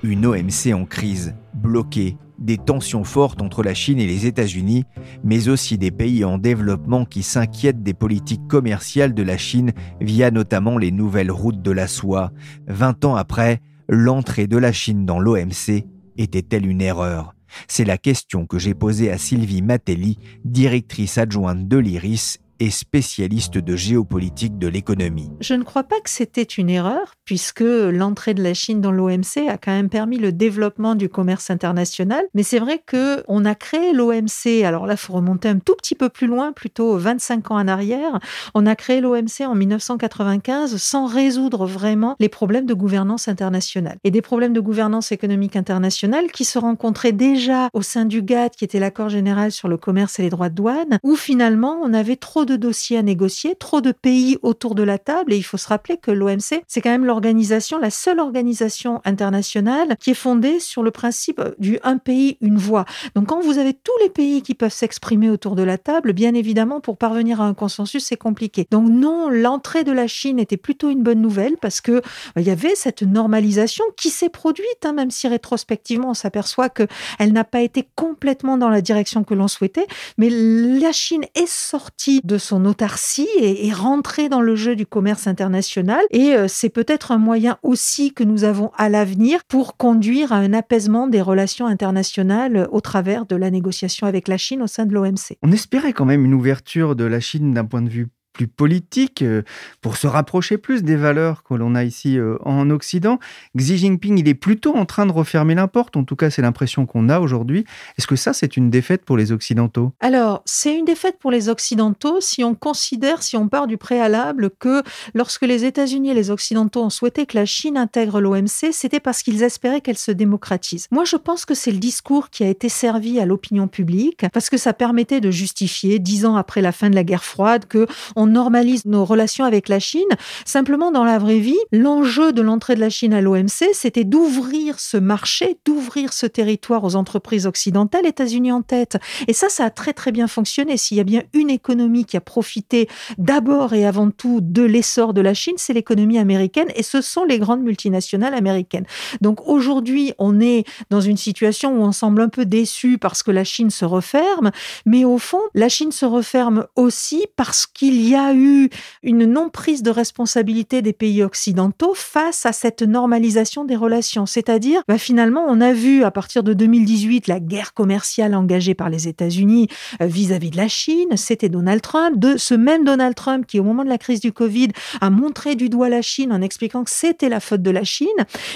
Une 0.03 0.25
OMC 0.25 0.73
en 0.73 0.85
crise, 0.85 1.35
bloquée, 1.53 2.17
des 2.39 2.57
tensions 2.57 3.03
fortes 3.03 3.41
entre 3.41 3.61
la 3.61 3.75
Chine 3.75 3.99
et 3.99 4.07
les 4.07 4.25
États-Unis, 4.25 4.83
mais 5.23 5.47
aussi 5.47 5.77
des 5.77 5.91
pays 5.91 6.25
en 6.25 6.39
développement 6.39 7.05
qui 7.05 7.21
s'inquiètent 7.21 7.83
des 7.83 7.93
politiques 7.93 8.47
commerciales 8.47 9.13
de 9.13 9.23
la 9.23 9.37
Chine 9.37 9.71
via 9.99 10.31
notamment 10.31 10.77
les 10.77 10.91
nouvelles 10.91 11.31
routes 11.31 11.61
de 11.61 11.71
la 11.71 11.87
soie. 11.87 12.31
Vingt 12.67 13.05
ans 13.05 13.15
après, 13.15 13.61
l'entrée 13.87 14.47
de 14.47 14.57
la 14.57 14.71
Chine 14.71 15.05
dans 15.05 15.19
l'OMC 15.19 15.85
était-elle 16.17 16.65
une 16.65 16.81
erreur? 16.81 17.35
C'est 17.67 17.85
la 17.85 17.97
question 17.97 18.45
que 18.45 18.59
j'ai 18.59 18.73
posée 18.73 19.11
à 19.11 19.17
Sylvie 19.17 19.61
Matelli, 19.61 20.17
directrice 20.43 21.17
adjointe 21.17 21.67
de 21.67 21.77
l'IRIS 21.77 22.40
et 22.61 22.69
spécialiste 22.69 23.57
de 23.57 23.75
géopolitique 23.75 24.59
de 24.59 24.67
l'économie. 24.67 25.31
Je 25.39 25.55
ne 25.55 25.63
crois 25.63 25.83
pas 25.83 25.99
que 25.99 26.11
c'était 26.11 26.43
une 26.43 26.69
erreur, 26.69 27.15
puisque 27.25 27.61
l'entrée 27.61 28.35
de 28.35 28.43
la 28.43 28.53
Chine 28.53 28.81
dans 28.81 28.91
l'OMC 28.91 29.49
a 29.49 29.57
quand 29.57 29.71
même 29.71 29.89
permis 29.89 30.19
le 30.19 30.31
développement 30.31 30.93
du 30.93 31.09
commerce 31.09 31.49
international. 31.49 32.23
Mais 32.35 32.43
c'est 32.43 32.59
vrai 32.59 32.79
que 32.85 33.23
on 33.27 33.45
a 33.45 33.55
créé 33.55 33.93
l'OMC. 33.93 34.63
Alors 34.63 34.85
là, 34.85 34.93
il 34.93 34.97
faut 34.97 35.13
remonter 35.13 35.49
un 35.49 35.57
tout 35.57 35.73
petit 35.75 35.95
peu 35.95 36.09
plus 36.09 36.27
loin, 36.27 36.51
plutôt 36.51 36.95
25 36.97 37.49
ans 37.49 37.55
en 37.55 37.67
arrière. 37.67 38.19
On 38.53 38.67
a 38.67 38.75
créé 38.75 39.01
l'OMC 39.01 39.41
en 39.43 39.55
1995 39.55 40.77
sans 40.77 41.07
résoudre 41.07 41.65
vraiment 41.65 42.15
les 42.19 42.29
problèmes 42.29 42.67
de 42.67 42.75
gouvernance 42.75 43.27
internationale 43.27 43.97
et 44.03 44.11
des 44.11 44.21
problèmes 44.21 44.53
de 44.53 44.61
gouvernance 44.61 45.11
économique 45.11 45.55
internationale 45.55 46.31
qui 46.31 46.45
se 46.45 46.59
rencontraient 46.59 47.11
déjà 47.11 47.69
au 47.73 47.81
sein 47.81 48.05
du 48.05 48.21
GATT, 48.21 48.55
qui 48.55 48.65
était 48.65 48.79
l'accord 48.79 49.09
général 49.09 49.51
sur 49.51 49.67
le 49.67 49.77
commerce 49.77 50.19
et 50.19 50.21
les 50.21 50.29
droits 50.29 50.49
de 50.49 50.55
douane, 50.55 50.99
où 51.01 51.15
finalement 51.15 51.79
on 51.81 51.91
avait 51.91 52.17
trop 52.17 52.45
de 52.45 52.50
dossiers 52.57 52.97
à 52.97 53.03
négocier, 53.03 53.55
trop 53.55 53.81
de 53.81 53.91
pays 53.91 54.37
autour 54.41 54.75
de 54.75 54.83
la 54.83 54.97
table. 54.97 55.33
Et 55.33 55.37
il 55.37 55.43
faut 55.43 55.57
se 55.57 55.67
rappeler 55.67 55.97
que 55.97 56.11
l'OMC, 56.11 56.63
c'est 56.67 56.81
quand 56.81 56.89
même 56.89 57.05
l'organisation, 57.05 57.77
la 57.79 57.89
seule 57.89 58.19
organisation 58.19 59.01
internationale 59.05 59.95
qui 59.99 60.11
est 60.11 60.15
fondée 60.15 60.59
sur 60.59 60.83
le 60.83 60.91
principe 60.91 61.41
du 61.59 61.79
un 61.83 61.97
pays, 61.97 62.37
une 62.41 62.57
voix. 62.57 62.85
Donc 63.15 63.27
quand 63.27 63.41
vous 63.41 63.57
avez 63.57 63.73
tous 63.73 63.97
les 64.01 64.09
pays 64.09 64.41
qui 64.41 64.53
peuvent 64.53 64.73
s'exprimer 64.73 65.29
autour 65.29 65.55
de 65.55 65.63
la 65.63 65.77
table, 65.77 66.13
bien 66.13 66.33
évidemment, 66.33 66.81
pour 66.81 66.97
parvenir 66.97 67.41
à 67.41 67.45
un 67.45 67.53
consensus, 67.53 68.05
c'est 68.05 68.17
compliqué. 68.17 68.67
Donc 68.71 68.89
non, 68.89 69.29
l'entrée 69.29 69.83
de 69.83 69.91
la 69.91 70.07
Chine 70.07 70.39
était 70.39 70.57
plutôt 70.57 70.89
une 70.89 71.03
bonne 71.03 71.21
nouvelle 71.21 71.57
parce 71.61 71.81
que 71.81 71.91
euh, 71.91 72.01
il 72.37 72.43
y 72.43 72.49
avait 72.49 72.75
cette 72.75 73.01
normalisation 73.01 73.83
qui 73.97 74.09
s'est 74.09 74.29
produite, 74.29 74.85
hein, 74.85 74.93
même 74.93 75.11
si 75.11 75.27
rétrospectivement 75.27 76.11
on 76.11 76.13
s'aperçoit 76.13 76.69
que 76.69 76.83
elle 77.19 77.33
n'a 77.33 77.43
pas 77.43 77.61
été 77.61 77.87
complètement 77.95 78.57
dans 78.57 78.69
la 78.69 78.81
direction 78.81 79.23
que 79.23 79.33
l'on 79.33 79.47
souhaitait, 79.47 79.87
mais 80.17 80.29
la 80.29 80.91
Chine 80.91 81.25
est 81.35 81.47
sortie 81.47 82.21
de 82.23 82.37
son 82.41 82.65
autarcie 82.65 83.29
et 83.37 83.67
est 83.67 83.73
rentrée 83.73 84.27
dans 84.27 84.41
le 84.41 84.55
jeu 84.55 84.75
du 84.75 84.85
commerce 84.85 85.27
international 85.27 86.01
et 86.09 86.35
euh, 86.35 86.47
c'est 86.47 86.69
peut-être 86.69 87.11
un 87.11 87.17
moyen 87.17 87.57
aussi 87.63 88.13
que 88.13 88.23
nous 88.23 88.43
avons 88.43 88.71
à 88.77 88.89
l'avenir 88.89 89.45
pour 89.45 89.77
conduire 89.77 90.33
à 90.33 90.37
un 90.37 90.53
apaisement 90.53 91.07
des 91.07 91.21
relations 91.21 91.67
internationales 91.67 92.67
au 92.71 92.81
travers 92.81 93.25
de 93.25 93.35
la 93.35 93.49
négociation 93.51 94.07
avec 94.07 94.27
la 94.27 94.37
Chine 94.37 94.61
au 94.61 94.67
sein 94.67 94.85
de 94.85 94.93
l'OMC. 94.93 95.37
On 95.41 95.51
espérait 95.51 95.93
quand 95.93 96.05
même 96.05 96.25
une 96.25 96.33
ouverture 96.33 96.95
de 96.95 97.05
la 97.05 97.19
Chine 97.19 97.53
d'un 97.53 97.65
point 97.65 97.81
de 97.81 97.89
vue 97.89 98.07
politique, 98.47 99.21
euh, 99.21 99.43
pour 99.81 99.97
se 99.97 100.07
rapprocher 100.07 100.57
plus 100.57 100.83
des 100.83 100.95
valeurs 100.95 101.43
que 101.43 101.53
l'on 101.53 101.75
a 101.75 101.83
ici 101.83 102.17
euh, 102.17 102.37
en 102.43 102.69
Occident. 102.69 103.19
Xi 103.57 103.77
Jinping, 103.77 104.17
il 104.17 104.27
est 104.27 104.33
plutôt 104.33 104.75
en 104.75 104.85
train 104.85 105.05
de 105.05 105.11
refermer 105.11 105.55
la 105.55 105.67
porte, 105.67 105.97
en 105.97 106.03
tout 106.03 106.15
cas 106.15 106.29
c'est 106.29 106.41
l'impression 106.41 106.85
qu'on 106.85 107.09
a 107.09 107.19
aujourd'hui. 107.19 107.65
Est-ce 107.97 108.07
que 108.07 108.15
ça, 108.15 108.33
c'est 108.33 108.57
une 108.57 108.69
défaite 108.69 109.03
pour 109.05 109.17
les 109.17 109.31
Occidentaux? 109.31 109.91
Alors, 109.99 110.41
c'est 110.45 110.75
une 110.77 110.85
défaite 110.85 111.17
pour 111.19 111.31
les 111.31 111.49
Occidentaux 111.49 112.21
si 112.21 112.43
on 112.43 112.55
considère, 112.55 113.23
si 113.23 113.37
on 113.37 113.47
part 113.47 113.67
du 113.67 113.77
préalable, 113.77 114.49
que 114.59 114.83
lorsque 115.13 115.43
les 115.43 115.65
États-Unis 115.65 116.11
et 116.11 116.13
les 116.13 116.31
Occidentaux 116.31 116.83
ont 116.83 116.89
souhaité 116.89 117.25
que 117.25 117.37
la 117.37 117.45
Chine 117.45 117.77
intègre 117.77 118.21
l'OMC, 118.21 118.71
c'était 118.71 118.99
parce 118.99 119.23
qu'ils 119.23 119.43
espéraient 119.43 119.81
qu'elle 119.81 119.97
se 119.97 120.11
démocratise. 120.11 120.87
Moi, 120.91 121.03
je 121.05 121.15
pense 121.15 121.45
que 121.45 121.53
c'est 121.53 121.71
le 121.71 121.77
discours 121.77 122.29
qui 122.29 122.43
a 122.43 122.47
été 122.47 122.69
servi 122.69 123.19
à 123.19 123.25
l'opinion 123.25 123.67
publique, 123.67 124.25
parce 124.33 124.49
que 124.49 124.57
ça 124.57 124.73
permettait 124.73 125.21
de 125.21 125.31
justifier, 125.31 125.99
dix 125.99 126.25
ans 126.25 126.35
après 126.35 126.61
la 126.61 126.71
fin 126.71 126.89
de 126.89 126.95
la 126.95 127.03
guerre 127.03 127.23
froide, 127.23 127.65
que 127.65 127.87
on 128.15 128.30
normalise 128.31 128.85
nos 128.85 129.05
relations 129.05 129.45
avec 129.45 129.69
la 129.69 129.79
Chine. 129.79 130.01
Simplement, 130.45 130.91
dans 130.91 131.03
la 131.03 131.19
vraie 131.19 131.39
vie, 131.39 131.59
l'enjeu 131.71 132.31
de 132.33 132.41
l'entrée 132.41 132.75
de 132.75 132.79
la 132.79 132.89
Chine 132.89 133.13
à 133.13 133.21
l'OMC, 133.21 133.73
c'était 133.73 134.03
d'ouvrir 134.03 134.79
ce 134.79 134.97
marché, 134.97 135.57
d'ouvrir 135.65 136.13
ce 136.13 136.25
territoire 136.25 136.83
aux 136.83 136.95
entreprises 136.95 137.45
occidentales, 137.45 138.05
États-Unis 138.05 138.51
en 138.51 138.61
tête. 138.61 138.97
Et 139.27 139.33
ça, 139.33 139.49
ça 139.49 139.65
a 139.65 139.69
très 139.69 139.93
très 139.93 140.11
bien 140.11 140.27
fonctionné. 140.27 140.77
S'il 140.77 140.97
y 140.97 141.01
a 141.01 141.03
bien 141.03 141.23
une 141.33 141.49
économie 141.49 142.05
qui 142.05 142.17
a 142.17 142.21
profité 142.21 142.87
d'abord 143.17 143.73
et 143.73 143.85
avant 143.85 144.09
tout 144.09 144.39
de 144.41 144.63
l'essor 144.63 145.13
de 145.13 145.21
la 145.21 145.33
Chine, 145.33 145.55
c'est 145.57 145.73
l'économie 145.73 146.17
américaine 146.17 146.67
et 146.75 146.83
ce 146.83 147.01
sont 147.01 147.23
les 147.23 147.39
grandes 147.39 147.61
multinationales 147.61 148.33
américaines. 148.33 148.85
Donc 149.21 149.47
aujourd'hui, 149.47 150.13
on 150.17 150.39
est 150.39 150.63
dans 150.89 151.01
une 151.01 151.17
situation 151.17 151.77
où 151.77 151.81
on 151.83 151.91
semble 151.91 152.21
un 152.21 152.29
peu 152.29 152.45
déçu 152.45 152.97
parce 152.97 153.23
que 153.23 153.31
la 153.31 153.43
Chine 153.43 153.69
se 153.69 153.85
referme, 153.85 154.51
mais 154.85 155.05
au 155.05 155.17
fond, 155.17 155.41
la 155.53 155.69
Chine 155.69 155.91
se 155.91 156.05
referme 156.05 156.65
aussi 156.75 157.25
parce 157.35 157.67
qu'il 157.67 158.07
y 158.07 158.10
a 158.15 158.33
eu 158.33 158.69
une 159.03 159.25
non-prise 159.25 159.83
de 159.83 159.91
responsabilité 159.91 160.81
des 160.81 160.93
pays 160.93 161.23
occidentaux 161.23 161.93
face 161.95 162.45
à 162.45 162.53
cette 162.53 162.81
normalisation 162.81 163.65
des 163.65 163.75
relations. 163.75 164.25
C'est-à-dire, 164.25 164.81
bah, 164.87 164.97
finalement, 164.97 165.45
on 165.47 165.61
a 165.61 165.73
vu 165.73 166.03
à 166.03 166.11
partir 166.11 166.43
de 166.43 166.53
2018 166.53 167.27
la 167.27 167.39
guerre 167.39 167.73
commerciale 167.73 168.35
engagée 168.35 168.73
par 168.73 168.89
les 168.89 169.07
États-Unis 169.07 169.67
euh, 170.01 170.05
vis-à-vis 170.05 170.49
de 170.49 170.57
la 170.57 170.67
Chine. 170.67 171.15
C'était 171.15 171.49
Donald 171.49 171.81
Trump, 171.81 172.17
de 172.17 172.37
ce 172.37 172.53
même 172.53 172.83
Donald 172.83 173.15
Trump 173.15 173.45
qui, 173.45 173.59
au 173.59 173.63
moment 173.63 173.83
de 173.83 173.89
la 173.89 173.97
crise 173.97 174.19
du 174.19 174.31
Covid, 174.31 174.69
a 174.99 175.09
montré 175.09 175.55
du 175.55 175.69
doigt 175.69 175.89
la 175.89 176.01
Chine 176.01 176.31
en 176.31 176.41
expliquant 176.41 176.83
que 176.83 176.91
c'était 176.91 177.29
la 177.29 177.39
faute 177.39 177.61
de 177.61 177.71
la 177.71 177.83
Chine. 177.83 178.07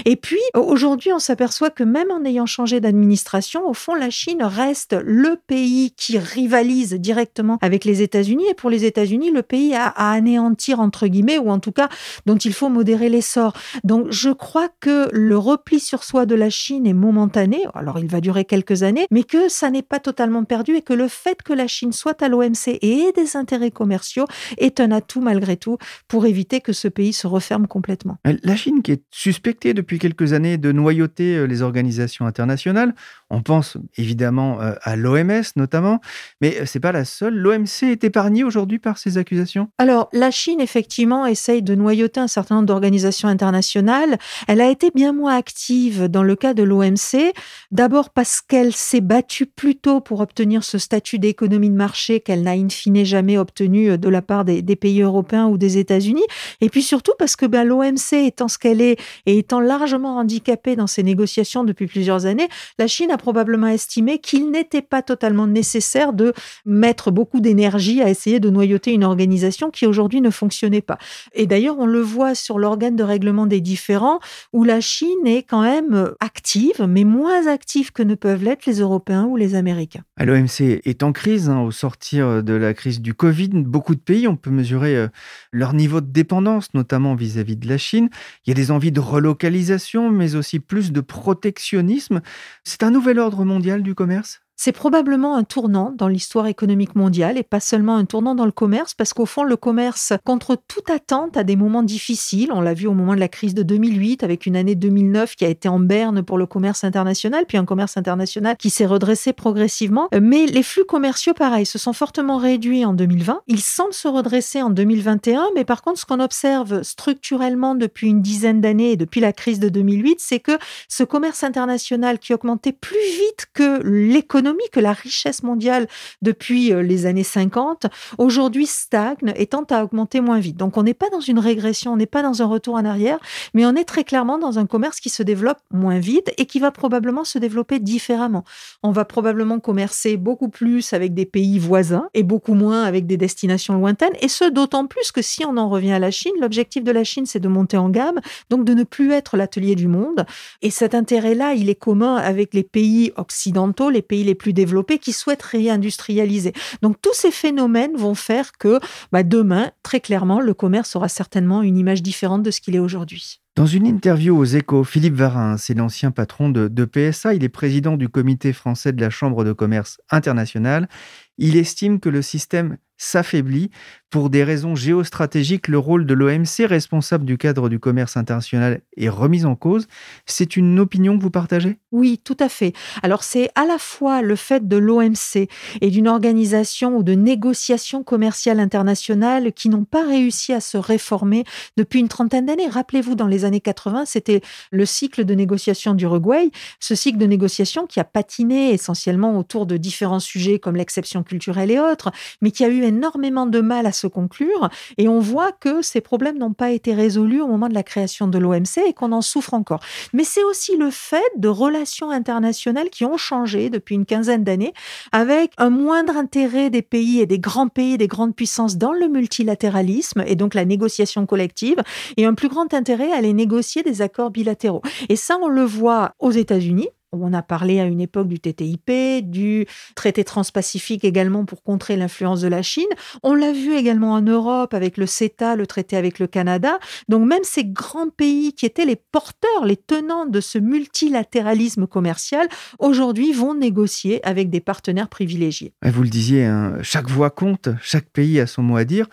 Et 0.06 0.16
puis, 0.16 0.40
aujourd'hui, 0.54 1.12
on 1.14 1.20
s'aperçoit 1.20 1.70
que 1.70 1.84
même 1.84 2.12
en 2.12 2.24
ayant 2.26 2.46
changé 2.46 2.80
d'administration, 2.80 3.68
au 3.68 3.74
fond, 3.74 3.96
la 3.96 4.10
Chine 4.10 4.44
reste 4.44 4.96
le 5.04 5.38
pays 5.48 5.92
qui 5.96 6.18
rivalise 6.18 6.94
directement 6.94 7.58
avec 7.62 7.86
les 7.86 8.02
États-Unis. 8.02 8.46
Et 8.50 8.54
pour 8.54 8.70
les 8.70 8.86
États-Unis, 8.86 9.32
le 9.32 9.44
pays 9.46 9.74
à, 9.76 9.88
anéantir, 9.90 10.80
entre 10.80 11.08
guillemets, 11.08 11.38
ou 11.38 11.50
en 11.50 11.60
tout 11.60 11.72
cas 11.72 11.90
dont 12.26 12.38
il 12.38 12.54
faut 12.54 12.70
modérer 12.70 13.10
l'essor. 13.10 13.54
Donc 13.84 14.08
je 14.10 14.30
crois 14.30 14.70
que 14.80 15.10
le 15.12 15.38
repli 15.38 15.80
sur 15.80 16.04
soi 16.04 16.26
de 16.26 16.36
la 16.36 16.50
Chine 16.50 16.86
est 16.86 16.94
momentané, 16.94 17.66
alors 17.74 18.00
il 18.00 18.08
va 18.08 18.22
durer 18.22 18.46
quelques 18.46 18.84
années, 18.84 19.08
mais 19.12 19.24
que 19.24 19.50
ça 19.50 19.70
n'est 19.70 19.82
pas 19.82 20.00
totalement 20.00 20.44
perdu 20.44 20.76
et 20.76 20.82
que 20.82 20.94
le 20.94 21.08
fait 21.08 21.42
que 21.44 21.54
la 21.54 21.68
Chine 21.68 21.92
soit 21.92 22.22
à 22.22 22.30
l'OMC 22.30 22.78
et 22.82 23.00
ait 23.00 23.12
des 23.12 23.38
intérêts 23.38 23.72
commerciaux 23.72 24.26
est 24.58 24.80
un 24.80 24.92
atout 24.92 25.22
malgré 25.22 25.58
tout 25.58 25.78
pour 26.08 26.26
éviter 26.26 26.62
que 26.62 26.74
ce 26.74 26.88
pays 26.88 27.14
se 27.14 27.28
referme 27.28 27.68
complètement. 27.68 28.18
Euh, 28.28 28.34
la 28.44 28.56
Chine 28.56 28.82
qui 28.82 28.92
est 28.92 29.04
suspectée 29.12 29.74
depuis 29.74 30.00
quelques 30.00 30.34
années 30.34 30.58
de 30.58 30.72
noyauter 30.72 31.36
euh, 31.36 31.46
les 31.46 31.62
organisations 31.62 32.26
internationales, 32.26 32.96
on 33.36 33.42
pense 33.42 33.76
évidemment 33.98 34.62
euh, 34.62 34.74
à 34.82 34.96
l'OMS 34.96 35.44
notamment, 35.58 36.00
mais 36.40 36.66
c'est 36.66 36.80
pas 36.80 36.94
la 36.94 37.04
seule. 37.04 37.36
L'OMC 37.36 37.84
est 37.84 38.04
épargnée 38.06 38.46
aujourd'hui 38.46 38.80
par 38.80 38.98
ces 38.98 39.18
accusations? 39.18 39.70
Alors, 39.78 40.08
la 40.14 40.32
Chine, 40.32 40.62
effectivement, 40.62 41.26
essaye 41.26 41.62
de 41.62 41.76
noyauter 41.76 42.22
un 42.22 42.30
certain 42.30 42.56
nombre 42.56 42.68
d'organisations 42.68 43.28
internationales. 43.28 44.18
Elle 44.48 44.62
a 44.62 44.70
été 44.70 44.90
bien 44.96 45.12
moins 45.12 45.36
active 45.36 46.06
dans 46.06 46.24
le 46.24 46.38
cas 46.38 46.54
de 46.54 46.64
l'OMC, 46.64 47.34
d'abord 47.72 48.10
parce 48.10 48.40
qu'elle 48.40 48.74
s'est 48.74 49.02
battue 49.02 49.48
plutôt 49.48 50.00
pour 50.00 50.22
obtenir 50.22 50.64
ce 50.64 50.78
statut 50.78 51.20
d'économie 51.20 51.70
de 51.70 51.76
marché 51.76 52.22
qu'elle 52.22 52.44
n'a 52.44 52.52
in 52.52 52.70
fine 52.70 53.04
jamais 53.04 53.38
obtenu 53.38 53.98
de 53.98 54.10
la 54.10 54.22
part 54.22 54.46
des, 54.46 54.64
pays 54.76 55.02
européens 55.02 55.48
ou 55.48 55.58
des 55.58 55.78
États-Unis, 55.78 56.26
et 56.62 56.70
puis 56.70 56.84
surtout 56.84 57.14
parce 57.20 57.36
que 57.36 57.46
ben, 57.46 57.66
l'OMC 57.66 58.14
étant 58.14 58.48
ce 58.48 58.58
qu'elle 58.58 58.82
est 58.82 58.98
et 59.26 59.38
étant 59.38 59.60
largement 59.60 60.18
handicapée 60.18 60.78
dans 60.78 60.88
ses 60.88 61.04
négociations 61.04 61.66
depuis 61.66 61.88
plusieurs 61.88 62.26
années, 62.26 62.48
la 62.78 62.88
Chine 62.88 63.12
a 63.12 63.18
probablement 63.26 63.66
estimé 63.66 64.20
qu'il 64.20 64.52
n'était 64.52 64.84
pas 64.84 65.02
totalement 65.02 65.48
nécessaire 65.48 66.14
de 66.14 66.32
mettre 66.64 67.10
beaucoup 67.10 67.40
d'énergie 67.40 68.04
à 68.04 68.10
essayer 68.12 68.40
de 68.40 68.52
noyauter 68.52 68.92
une 68.92 69.04
organisation 69.04 69.72
qui 69.72 69.88
aujourd'hui 69.88 70.22
ne 70.22 70.30
fonctionnait 70.30 70.84
pas. 70.84 71.00
Et 71.34 71.48
d'ailleurs, 71.48 71.80
on 71.80 71.88
le 71.88 72.02
voit 72.02 72.36
sur 72.36 72.60
l'organe 72.60 72.96
de 72.96 73.04
règlement 73.04 73.48
des 73.48 73.62
différends, 73.62 74.20
où 74.54 74.64
la 74.64 74.80
Chine 74.80 75.26
est 75.26 75.42
quand 75.42 75.64
même 75.64 76.12
active, 76.20 76.86
mais 76.88 77.04
moins 77.04 77.48
active 77.48 77.92
que 77.92 78.04
ne 78.04 78.14
peuvent 78.14 78.44
l'être 78.44 78.68
les 78.68 78.80
Européens 78.80 79.24
ou 79.24 79.38
les 79.38 79.56
Américains. 79.56 80.04
L'OMC 80.20 80.82
est 80.86 81.02
en 81.02 81.12
crise 81.12 81.50
hein, 81.50 81.62
au 81.62 81.72
sortir 81.72 82.44
de 82.44 82.54
la 82.54 82.76
crise 82.76 83.02
du 83.02 83.16
Covid. 83.16 83.50
Beaucoup 83.50 83.96
de 83.96 84.02
pays, 84.02 84.28
on 84.28 84.36
peut 84.36 84.52
mesurer 84.52 84.96
euh, 84.96 85.08
leur 85.52 85.74
niveau 85.74 86.00
de 86.00 86.12
dépendance, 86.12 86.76
notamment 86.76 87.16
vis-à-vis 87.16 87.56
de 87.56 87.68
la 87.68 87.80
Chine. 87.80 88.10
Il 88.46 88.52
y 88.52 88.52
a 88.52 88.56
des 88.56 88.70
envies 88.70 88.92
de 88.92 89.00
relocalisation, 89.00 90.12
mais 90.12 90.36
aussi 90.36 90.60
plus 90.60 90.92
de 90.92 91.02
protectionnisme. 91.02 92.22
C'est 92.64 92.84
un 92.84 92.94
nouvel 93.06 93.20
ordre 93.20 93.46
mondial 93.46 93.84
du 93.84 93.94
commerce? 93.94 94.45
C'est 94.56 94.72
probablement 94.72 95.36
un 95.36 95.44
tournant 95.44 95.94
dans 95.96 96.08
l'histoire 96.08 96.48
économique 96.48 96.96
mondiale 96.96 97.38
et 97.38 97.44
pas 97.44 97.60
seulement 97.60 97.96
un 97.96 98.06
tournant 98.06 98.36
dans 98.36 98.46
le 98.46 98.52
commerce, 98.52 98.94
parce 98.94 99.14
qu'au 99.14 99.26
fond, 99.26 99.44
le 99.44 99.58
commerce, 99.58 100.14
contre 100.24 100.58
toute 100.68 100.90
attente, 100.90 101.38
a 101.38 101.44
des 101.44 101.56
moments 101.56 101.84
difficiles. 101.84 102.52
On 102.54 102.62
l'a 102.62 102.74
vu 102.74 102.88
au 102.88 102.94
moment 102.94 103.16
de 103.16 103.20
la 103.20 103.28
crise 103.28 103.54
de 103.54 103.64
2008, 103.64 104.24
avec 104.24 104.46
une 104.46 104.56
année 104.56 104.76
2009 104.76 105.36
qui 105.36 105.46
a 105.46 105.50
été 105.50 105.68
en 105.68 105.80
berne 105.80 106.24
pour 106.24 106.38
le 106.38 106.46
commerce 106.46 106.84
international, 106.84 107.46
puis 107.48 107.58
un 107.58 107.66
commerce 107.66 107.98
international 107.98 108.56
qui 108.58 108.70
s'est 108.70 108.86
redressé 108.86 109.34
progressivement. 109.34 110.08
Mais 110.20 110.46
les 110.46 110.64
flux 110.64 110.86
commerciaux, 110.86 111.34
pareil, 111.34 111.66
se 111.66 111.78
sont 111.78 111.94
fortement 111.94 112.38
réduits 112.38 112.86
en 112.86 112.94
2020. 112.94 113.42
Ils 113.48 113.62
semblent 113.62 113.94
se 113.94 114.08
redresser 114.08 114.62
en 114.62 114.70
2021, 114.70 115.50
mais 115.56 115.66
par 115.66 115.82
contre, 115.82 116.00
ce 116.00 116.06
qu'on 116.06 116.20
observe 116.20 116.84
structurellement 116.84 117.76
depuis 117.76 118.08
une 118.08 118.22
dizaine 118.22 118.62
d'années 118.62 118.92
et 118.92 118.98
depuis 118.98 119.20
la 119.20 119.34
crise 119.34 119.60
de 119.60 119.70
2008, 119.70 120.20
c'est 120.20 120.40
que 120.40 120.58
ce 120.88 121.04
commerce 121.04 121.44
international 121.44 122.20
qui 122.20 122.34
augmentait 122.34 122.72
plus 122.72 122.96
vite 122.96 123.48
que 123.54 123.82
l'économie 123.84 124.45
que 124.72 124.80
la 124.80 124.94
richesse 124.94 125.44
mondiale 125.44 125.88
depuis 126.22 126.74
euh, 126.74 126.82
les 126.82 127.06
années 127.06 127.24
50 127.24 127.88
aujourd'hui 128.18 128.66
stagne 128.66 129.34
et 129.36 129.48
tend 129.48 129.64
à 129.70 129.84
augmenter 129.84 130.22
moins 130.22 130.40
vite. 130.40 130.58
Donc 130.58 130.78
on 130.78 130.84
n'est 130.84 130.94
pas 130.94 131.10
dans 131.10 131.20
une 131.20 131.40
régression, 131.40 131.94
on 131.94 131.98
n'est 131.98 132.06
pas 132.06 132.22
dans 132.22 132.42
un 132.42 132.46
retour 132.46 132.76
en 132.76 132.86
arrière, 132.86 133.20
mais 133.54 133.66
on 133.66 133.76
est 133.76 133.84
très 133.84 134.04
clairement 134.04 134.38
dans 134.38 134.60
un 134.60 134.66
commerce 134.66 135.00
qui 135.00 135.10
se 135.10 135.24
développe 135.24 135.60
moins 135.72 136.00
vite 136.00 136.32
et 136.38 136.46
qui 136.46 136.60
va 136.60 136.72
probablement 136.72 137.24
se 137.24 137.40
développer 137.40 137.80
différemment. 137.80 138.44
On 138.84 138.92
va 138.92 139.06
probablement 139.06 139.60
commercer 139.60 140.18
beaucoup 140.18 140.50
plus 140.50 140.94
avec 140.94 141.14
des 141.14 141.26
pays 141.26 141.60
voisins 141.60 142.10
et 142.14 142.24
beaucoup 142.24 142.54
moins 142.54 142.84
avec 142.84 143.08
des 143.08 143.18
destinations 143.18 143.76
lointaines, 143.76 144.14
et 144.22 144.28
ce 144.28 144.46
d'autant 144.46 144.88
plus 144.88 145.12
que 145.12 145.22
si 145.22 145.46
on 145.46 145.58
en 145.58 145.70
revient 145.70 145.94
à 145.94 146.00
la 146.00 146.12
Chine, 146.12 146.34
l'objectif 146.40 146.84
de 146.84 146.92
la 146.92 147.04
Chine 147.04 147.26
c'est 147.26 147.40
de 147.40 147.48
monter 147.48 147.78
en 147.78 147.90
gamme, 147.90 148.20
donc 148.50 148.66
de 148.66 148.74
ne 148.74 148.84
plus 148.84 149.12
être 149.12 149.38
l'atelier 149.38 149.76
du 149.76 149.88
monde. 149.88 150.26
Et 150.62 150.70
cet 150.70 150.96
intérêt-là, 150.96 151.54
il 151.54 151.70
est 151.70 151.76
commun 151.76 152.16
avec 152.16 152.54
les 152.54 152.64
pays 152.64 153.12
occidentaux, 153.16 153.90
les 153.90 154.02
pays 154.02 154.24
les 154.24 154.35
plus 154.36 154.54
développés 154.54 155.00
qui 155.00 155.14
souhaitent 155.14 155.44
réindustrialiser. 155.44 156.54
Donc 156.82 156.98
tous 157.02 157.14
ces 157.14 157.32
phénomènes 157.32 157.96
vont 157.96 158.16
faire 158.16 158.52
que 158.54 158.80
bah, 159.12 159.24
demain, 159.24 159.72
très 159.84 160.00
clairement, 160.00 160.40
le 160.40 160.54
commerce 160.54 160.96
aura 160.96 161.10
certainement 161.10 161.62
une 161.62 161.78
image 161.78 162.04
différente 162.04 162.44
de 162.44 162.52
ce 162.52 162.62
qu'il 162.62 162.76
est 162.76 162.80
aujourd'hui. 162.80 163.42
Dans 163.56 163.66
une 163.66 163.88
interview 163.88 164.38
aux 164.38 164.44
échos, 164.44 164.84
Philippe 164.84 165.16
Varin, 165.16 165.56
c'est 165.56 165.74
l'ancien 165.76 166.12
patron 166.12 166.50
de, 166.50 166.68
de, 166.68 166.84
PSA, 166.84 167.36
il 167.36 167.44
est 167.46 167.50
président 167.50 167.96
du 167.96 168.10
comité 168.10 168.52
français 168.52 168.92
de 168.92 169.00
la 169.00 169.10
Chambre 169.10 169.46
de 169.46 169.54
commerce 169.54 170.02
internationale. 170.12 170.90
Il 171.38 171.56
estime 171.56 172.02
que 172.02 172.10
le 172.10 172.22
système 172.22 172.78
s'affaiblit. 172.98 173.72
Pour 174.16 174.30
des 174.30 174.46
raisons 174.46 174.76
géostratégiques, 174.76 175.68
le 175.68 175.78
rôle 175.78 176.06
de 176.06 176.14
l'OMC, 176.14 176.66
responsable 176.70 177.26
du 177.26 177.38
cadre 177.38 177.68
du 177.68 177.80
commerce 177.80 178.16
international, 178.16 178.80
est 178.96 179.10
remis 179.10 179.44
en 179.44 179.58
cause. 179.58 179.88
C'est 180.26 180.56
une 180.56 180.80
opinion 180.80 181.18
que 181.18 181.22
vous 181.22 181.32
partagez? 181.32 181.80
Oui, 181.92 182.22
tout 182.24 182.38
à 182.40 182.48
fait. 182.48 182.72
Alors 183.04 183.24
c'est 183.24 183.50
à 183.56 183.66
la 183.66 183.78
fois 183.78 184.22
le 184.22 184.38
fait 184.38 184.70
de 184.70 184.78
l'OMC 184.78 185.50
et 185.82 185.90
d'une 185.90 186.08
organisation 186.08 186.96
ou 186.96 187.04
de 187.04 187.12
négociations 187.12 188.04
commerciales 188.04 188.62
internationales 188.62 189.52
qui 189.52 189.68
n'ont 189.68 189.84
pas 189.84 190.08
réussi 190.08 190.54
à 190.54 190.62
se 190.62 190.78
réformer 190.78 191.44
depuis 191.76 192.00
une 192.00 192.08
trentaine 192.08 192.46
d'années. 192.46 192.70
Rappelez-vous, 192.70 193.16
dans 193.16 193.28
les 193.28 193.44
années 193.44 193.60
80, 193.60 194.06
c'était 194.06 194.40
le 194.72 194.86
cycle 194.86 195.26
de 195.26 195.34
négociation 195.34 195.94
d'Uruguay, 195.94 196.52
ce 196.80 196.96
cycle 196.96 197.18
de 197.18 197.26
négociation 197.26 197.86
qui 197.86 198.00
a 198.00 198.06
patiné 198.06 198.72
essentiellement 198.72 199.38
autour 199.38 199.66
de 199.66 199.76
différents 199.76 200.22
sujets 200.22 200.58
comme 200.58 200.78
l'exception 200.78 201.22
culturelle 201.22 201.70
et 201.70 201.80
autres, 201.80 202.12
mais 202.42 202.52
qui 202.52 202.64
a 202.64 202.70
eu 202.70 202.82
énormément 202.82 203.46
de 203.46 203.60
mal 203.60 203.86
à 203.86 203.92
se 203.92 204.05
conclure. 204.08 204.70
Et 204.98 205.08
on 205.08 205.20
voit 205.20 205.52
que 205.52 205.82
ces 205.82 206.02
problèmes 206.02 206.38
n'ont 206.38 206.54
pas 206.54 206.72
été 206.72 206.94
résolus 206.94 207.42
au 207.42 207.48
moment 207.48 207.70
de 207.70 207.74
la 207.74 207.84
création 207.84 208.28
de 208.28 208.38
l'OMC 208.38 208.80
et 208.88 208.94
qu'on 208.94 209.12
en 209.12 209.22
souffre 209.22 209.54
encore. 209.54 209.80
Mais 210.14 210.24
c'est 210.24 210.44
aussi 210.44 210.78
le 210.78 210.92
fait 210.92 211.24
de 211.38 211.48
relations 211.48 212.10
internationales 212.10 212.90
qui 212.90 213.06
ont 213.06 213.18
changé 213.18 213.70
depuis 213.70 213.96
une 213.96 214.06
quinzaine 214.06 214.44
d'années, 214.44 214.74
avec 215.12 215.52
un 215.58 215.70
moindre 215.70 216.18
intérêt 216.18 216.70
des 216.70 216.82
pays 216.82 217.20
et 217.20 217.26
des 217.26 217.40
grands 217.40 217.68
pays, 217.68 217.98
des 217.98 218.08
grandes 218.08 218.36
puissances 218.36 218.78
dans 218.78 218.94
le 218.94 219.08
multilatéralisme 219.08 220.24
et 220.26 220.36
donc 220.36 220.54
la 220.54 220.66
négociation 220.66 221.26
collective, 221.26 221.82
et 222.18 222.26
un 222.26 222.34
plus 222.34 222.50
grand 222.50 222.74
intérêt 222.74 223.12
à 223.12 223.18
aller 223.18 223.34
négocier 223.34 223.84
des 223.84 224.02
accords 224.02 224.32
bilatéraux. 224.32 224.82
Et 225.10 225.16
ça, 225.16 225.38
on 225.42 225.48
le 225.48 225.64
voit 225.64 226.14
aux 226.20 226.32
États-Unis, 226.32 226.90
on 227.22 227.34
a 227.34 227.42
parlé 227.42 227.80
à 227.80 227.86
une 227.86 228.02
époque 228.02 228.28
du 228.28 228.40
TTIP, 228.40 228.92
du 229.30 229.66
traité 229.96 230.24
transpacifique 230.24 231.04
également 231.04 231.46
pour 231.46 231.64
contrer 231.64 231.96
l'influence 231.96 232.42
de 232.42 232.48
la 232.48 232.62
Chine. 232.62 232.86
On 233.24 233.34
l'a 233.34 233.52
vu 233.52 233.76
également 233.76 234.14
en 234.14 234.22
Europe 234.22 234.74
avec 234.74 234.98
le 234.98 235.06
CETA, 235.06 235.56
le 235.56 235.68
traité 235.68 235.98
avec 235.98 236.20
le 236.20 236.28
Canada. 236.28 236.80
Donc 237.10 237.28
même 237.28 237.44
ces 237.44 237.66
grands 237.66 238.10
pays 238.10 238.54
qui 238.54 238.66
étaient 238.66 238.86
les 238.86 238.96
porteurs, 238.96 239.66
les 239.66 239.78
tenants 239.78 240.26
de 240.26 240.40
ce 240.40 240.58
multilatéralisme 240.58 241.88
commercial, 241.88 242.48
aujourd'hui 242.80 243.34
vont 243.34 243.54
négocier 243.54 244.26
avec 244.26 244.50
des 244.50 244.62
partenaires 244.62 245.10
privilégiés. 245.10 245.74
Vous 245.84 246.04
le 246.04 246.10
disiez, 246.10 246.46
hein, 246.46 246.78
chaque 246.82 247.10
voix 247.10 247.30
compte, 247.30 247.70
chaque 247.82 248.10
pays 248.10 248.40
a 248.40 248.48
son 248.48 248.64
mot 248.64 248.78
à 248.78 248.86
dire. 248.86 249.08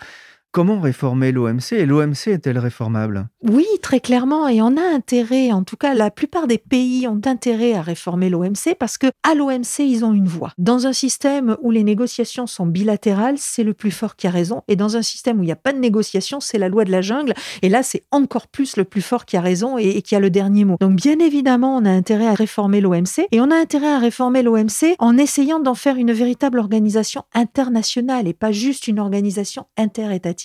Comment 0.54 0.80
réformer 0.80 1.32
l'OMC 1.32 1.72
Et 1.72 1.86
l'OMC 1.86 2.26
est-elle 2.26 2.58
réformable? 2.58 3.26
Oui, 3.42 3.64
très 3.80 4.00
clairement. 4.00 4.48
Et 4.48 4.60
on 4.60 4.76
a 4.76 4.82
intérêt, 4.94 5.50
en 5.50 5.64
tout 5.64 5.78
cas, 5.78 5.94
la 5.94 6.10
plupart 6.10 6.46
des 6.46 6.58
pays 6.58 7.08
ont 7.08 7.22
intérêt 7.24 7.72
à 7.72 7.80
réformer 7.80 8.28
l'OMC 8.28 8.76
parce 8.78 8.98
que 8.98 9.06
à 9.22 9.34
l'OMC, 9.34 9.78
ils 9.78 10.04
ont 10.04 10.12
une 10.12 10.28
voix. 10.28 10.52
Dans 10.58 10.86
un 10.86 10.92
système 10.92 11.56
où 11.62 11.70
les 11.70 11.82
négociations 11.82 12.46
sont 12.46 12.66
bilatérales, 12.66 13.36
c'est 13.38 13.64
le 13.64 13.72
plus 13.72 13.90
fort 13.90 14.14
qui 14.14 14.26
a 14.26 14.30
raison. 14.30 14.60
Et 14.68 14.76
dans 14.76 14.98
un 14.98 15.00
système 15.00 15.40
où 15.40 15.42
il 15.42 15.46
n'y 15.46 15.52
a 15.52 15.56
pas 15.56 15.72
de 15.72 15.78
négociation, 15.78 16.38
c'est 16.38 16.58
la 16.58 16.68
loi 16.68 16.84
de 16.84 16.90
la 16.90 17.00
jungle. 17.00 17.32
Et 17.62 17.70
là, 17.70 17.82
c'est 17.82 18.02
encore 18.10 18.46
plus 18.46 18.76
le 18.76 18.84
plus 18.84 19.00
fort 19.00 19.24
qui 19.24 19.38
a 19.38 19.40
raison 19.40 19.78
et, 19.78 19.88
et 19.88 20.02
qui 20.02 20.14
a 20.16 20.20
le 20.20 20.28
dernier 20.28 20.66
mot. 20.66 20.76
Donc, 20.80 20.96
bien 20.96 21.18
évidemment, 21.18 21.78
on 21.78 21.86
a 21.86 21.90
intérêt 21.90 22.26
à 22.26 22.34
réformer 22.34 22.82
l'OMC. 22.82 23.26
Et 23.30 23.40
on 23.40 23.50
a 23.50 23.56
intérêt 23.56 23.90
à 23.90 23.98
réformer 23.98 24.42
l'OMC 24.42 24.96
en 24.98 25.16
essayant 25.16 25.60
d'en 25.60 25.74
faire 25.74 25.96
une 25.96 26.12
véritable 26.12 26.58
organisation 26.58 27.22
internationale 27.32 28.28
et 28.28 28.34
pas 28.34 28.52
juste 28.52 28.86
une 28.86 29.00
organisation 29.00 29.64
interétatique 29.78 30.41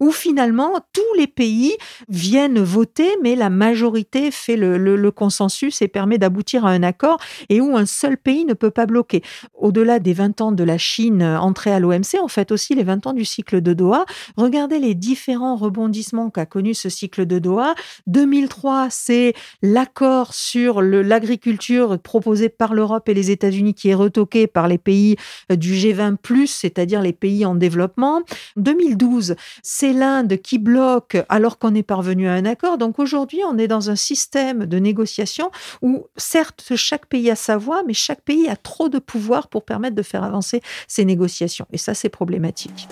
où 0.00 0.10
finalement 0.10 0.80
tous 0.92 1.14
les 1.16 1.26
pays 1.26 1.74
viennent 2.08 2.60
voter, 2.60 3.08
mais 3.22 3.36
la 3.36 3.50
majorité 3.50 4.30
fait 4.30 4.56
le, 4.56 5.08
consensus 5.10 5.80
et 5.80 5.88
permet 5.88 6.18
d'aboutir 6.18 6.66
à 6.66 6.70
un 6.70 6.82
accord, 6.82 7.18
et 7.48 7.60
où 7.60 7.76
un 7.76 7.86
seul 7.86 8.16
pays 8.18 8.44
ne 8.44 8.54
peut 8.54 8.70
pas 8.70 8.86
bloquer. 8.86 9.22
Au-delà 9.54 9.98
des 9.98 10.12
20 10.12 10.40
ans 10.40 10.52
de 10.52 10.64
la 10.64 10.78
Chine 10.78 11.22
entrée 11.22 11.72
à 11.72 11.80
l'OMC, 11.80 12.20
en 12.22 12.28
fait 12.28 12.52
aussi 12.52 12.74
les 12.74 12.84
20 12.84 13.06
ans 13.06 13.12
du 13.12 13.24
cycle 13.24 13.60
de 13.60 13.72
Doha. 13.72 14.04
Regardez 14.36 14.78
les 14.78 14.94
différents 14.94 15.56
rebondissements 15.56 16.30
qu'a 16.30 16.46
connu 16.46 16.74
ce 16.74 16.88
cycle 16.88 17.26
de 17.26 17.38
Doha. 17.38 17.74
2003, 18.06 18.88
c'est 18.90 19.34
l'accord 19.62 20.34
sur 20.34 20.82
l'agriculture 20.82 21.98
proposé 21.98 22.48
par 22.48 22.74
l'Europe 22.74 23.08
et 23.08 23.14
les 23.14 23.30
États-Unis 23.30 23.74
qui 23.74 23.88
est 23.88 23.94
retoqué 23.94 24.46
par 24.46 24.68
les 24.68 24.78
pays 24.78 25.16
du 25.50 25.74
G20+, 25.74 26.46
c'est-à-dire 26.46 27.02
les 27.02 27.12
pays 27.12 27.44
en 27.44 27.54
développement. 27.54 28.22
2012, 28.56 29.17
c'est 29.62 29.92
l'Inde 29.92 30.36
qui 30.38 30.58
bloque 30.58 31.16
alors 31.28 31.58
qu'on 31.58 31.74
est 31.74 31.82
parvenu 31.82 32.28
à 32.28 32.32
un 32.32 32.44
accord. 32.44 32.78
Donc 32.78 32.98
aujourd'hui, 32.98 33.40
on 33.46 33.58
est 33.58 33.68
dans 33.68 33.90
un 33.90 33.96
système 33.96 34.66
de 34.66 34.78
négociation 34.78 35.50
où 35.82 36.06
certes, 36.16 36.72
chaque 36.76 37.06
pays 37.06 37.30
a 37.30 37.36
sa 37.36 37.56
voix, 37.56 37.82
mais 37.86 37.94
chaque 37.94 38.22
pays 38.22 38.48
a 38.48 38.56
trop 38.56 38.88
de 38.88 38.98
pouvoir 38.98 39.48
pour 39.48 39.64
permettre 39.64 39.96
de 39.96 40.02
faire 40.02 40.24
avancer 40.24 40.62
ces 40.86 41.04
négociations. 41.04 41.66
Et 41.72 41.78
ça, 41.78 41.94
c'est 41.94 42.08
problématique. 42.08 42.88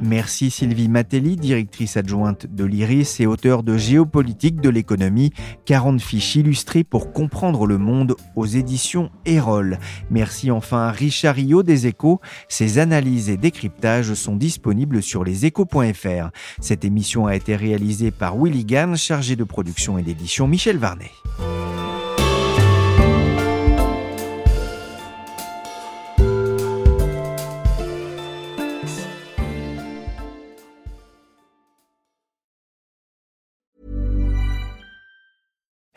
Merci 0.00 0.50
Sylvie 0.50 0.88
Matelli, 0.88 1.36
directrice 1.36 1.96
adjointe 1.96 2.46
de 2.46 2.64
l'IRIS 2.64 3.18
et 3.20 3.26
auteure 3.26 3.64
de 3.64 3.76
Géopolitique 3.76 4.60
de 4.60 4.68
l'économie, 4.68 5.32
40 5.64 6.00
fiches 6.00 6.36
illustrées 6.36 6.84
pour 6.84 7.12
comprendre 7.12 7.66
le 7.66 7.78
monde 7.78 8.14
aux 8.36 8.46
éditions 8.46 9.10
Erol. 9.26 9.78
Merci 10.10 10.52
enfin 10.52 10.86
à 10.86 10.90
Richard 10.92 11.34
Rio 11.34 11.64
des 11.64 11.88
Échos. 11.88 12.20
Ses 12.48 12.78
analyses 12.78 13.28
et 13.28 13.36
décryptages 13.36 14.14
sont 14.14 14.36
disponibles 14.36 15.02
sur 15.02 15.24
leséchos.fr. 15.24 16.30
Cette 16.60 16.84
émission 16.84 17.26
a 17.26 17.34
été 17.34 17.56
réalisée 17.56 18.12
par 18.12 18.36
Willy 18.36 18.64
Gann, 18.64 18.96
chargé 18.96 19.34
de 19.34 19.44
production 19.44 19.98
et 19.98 20.02
d'édition 20.02 20.46
Michel 20.46 20.78
Varnet. 20.78 21.10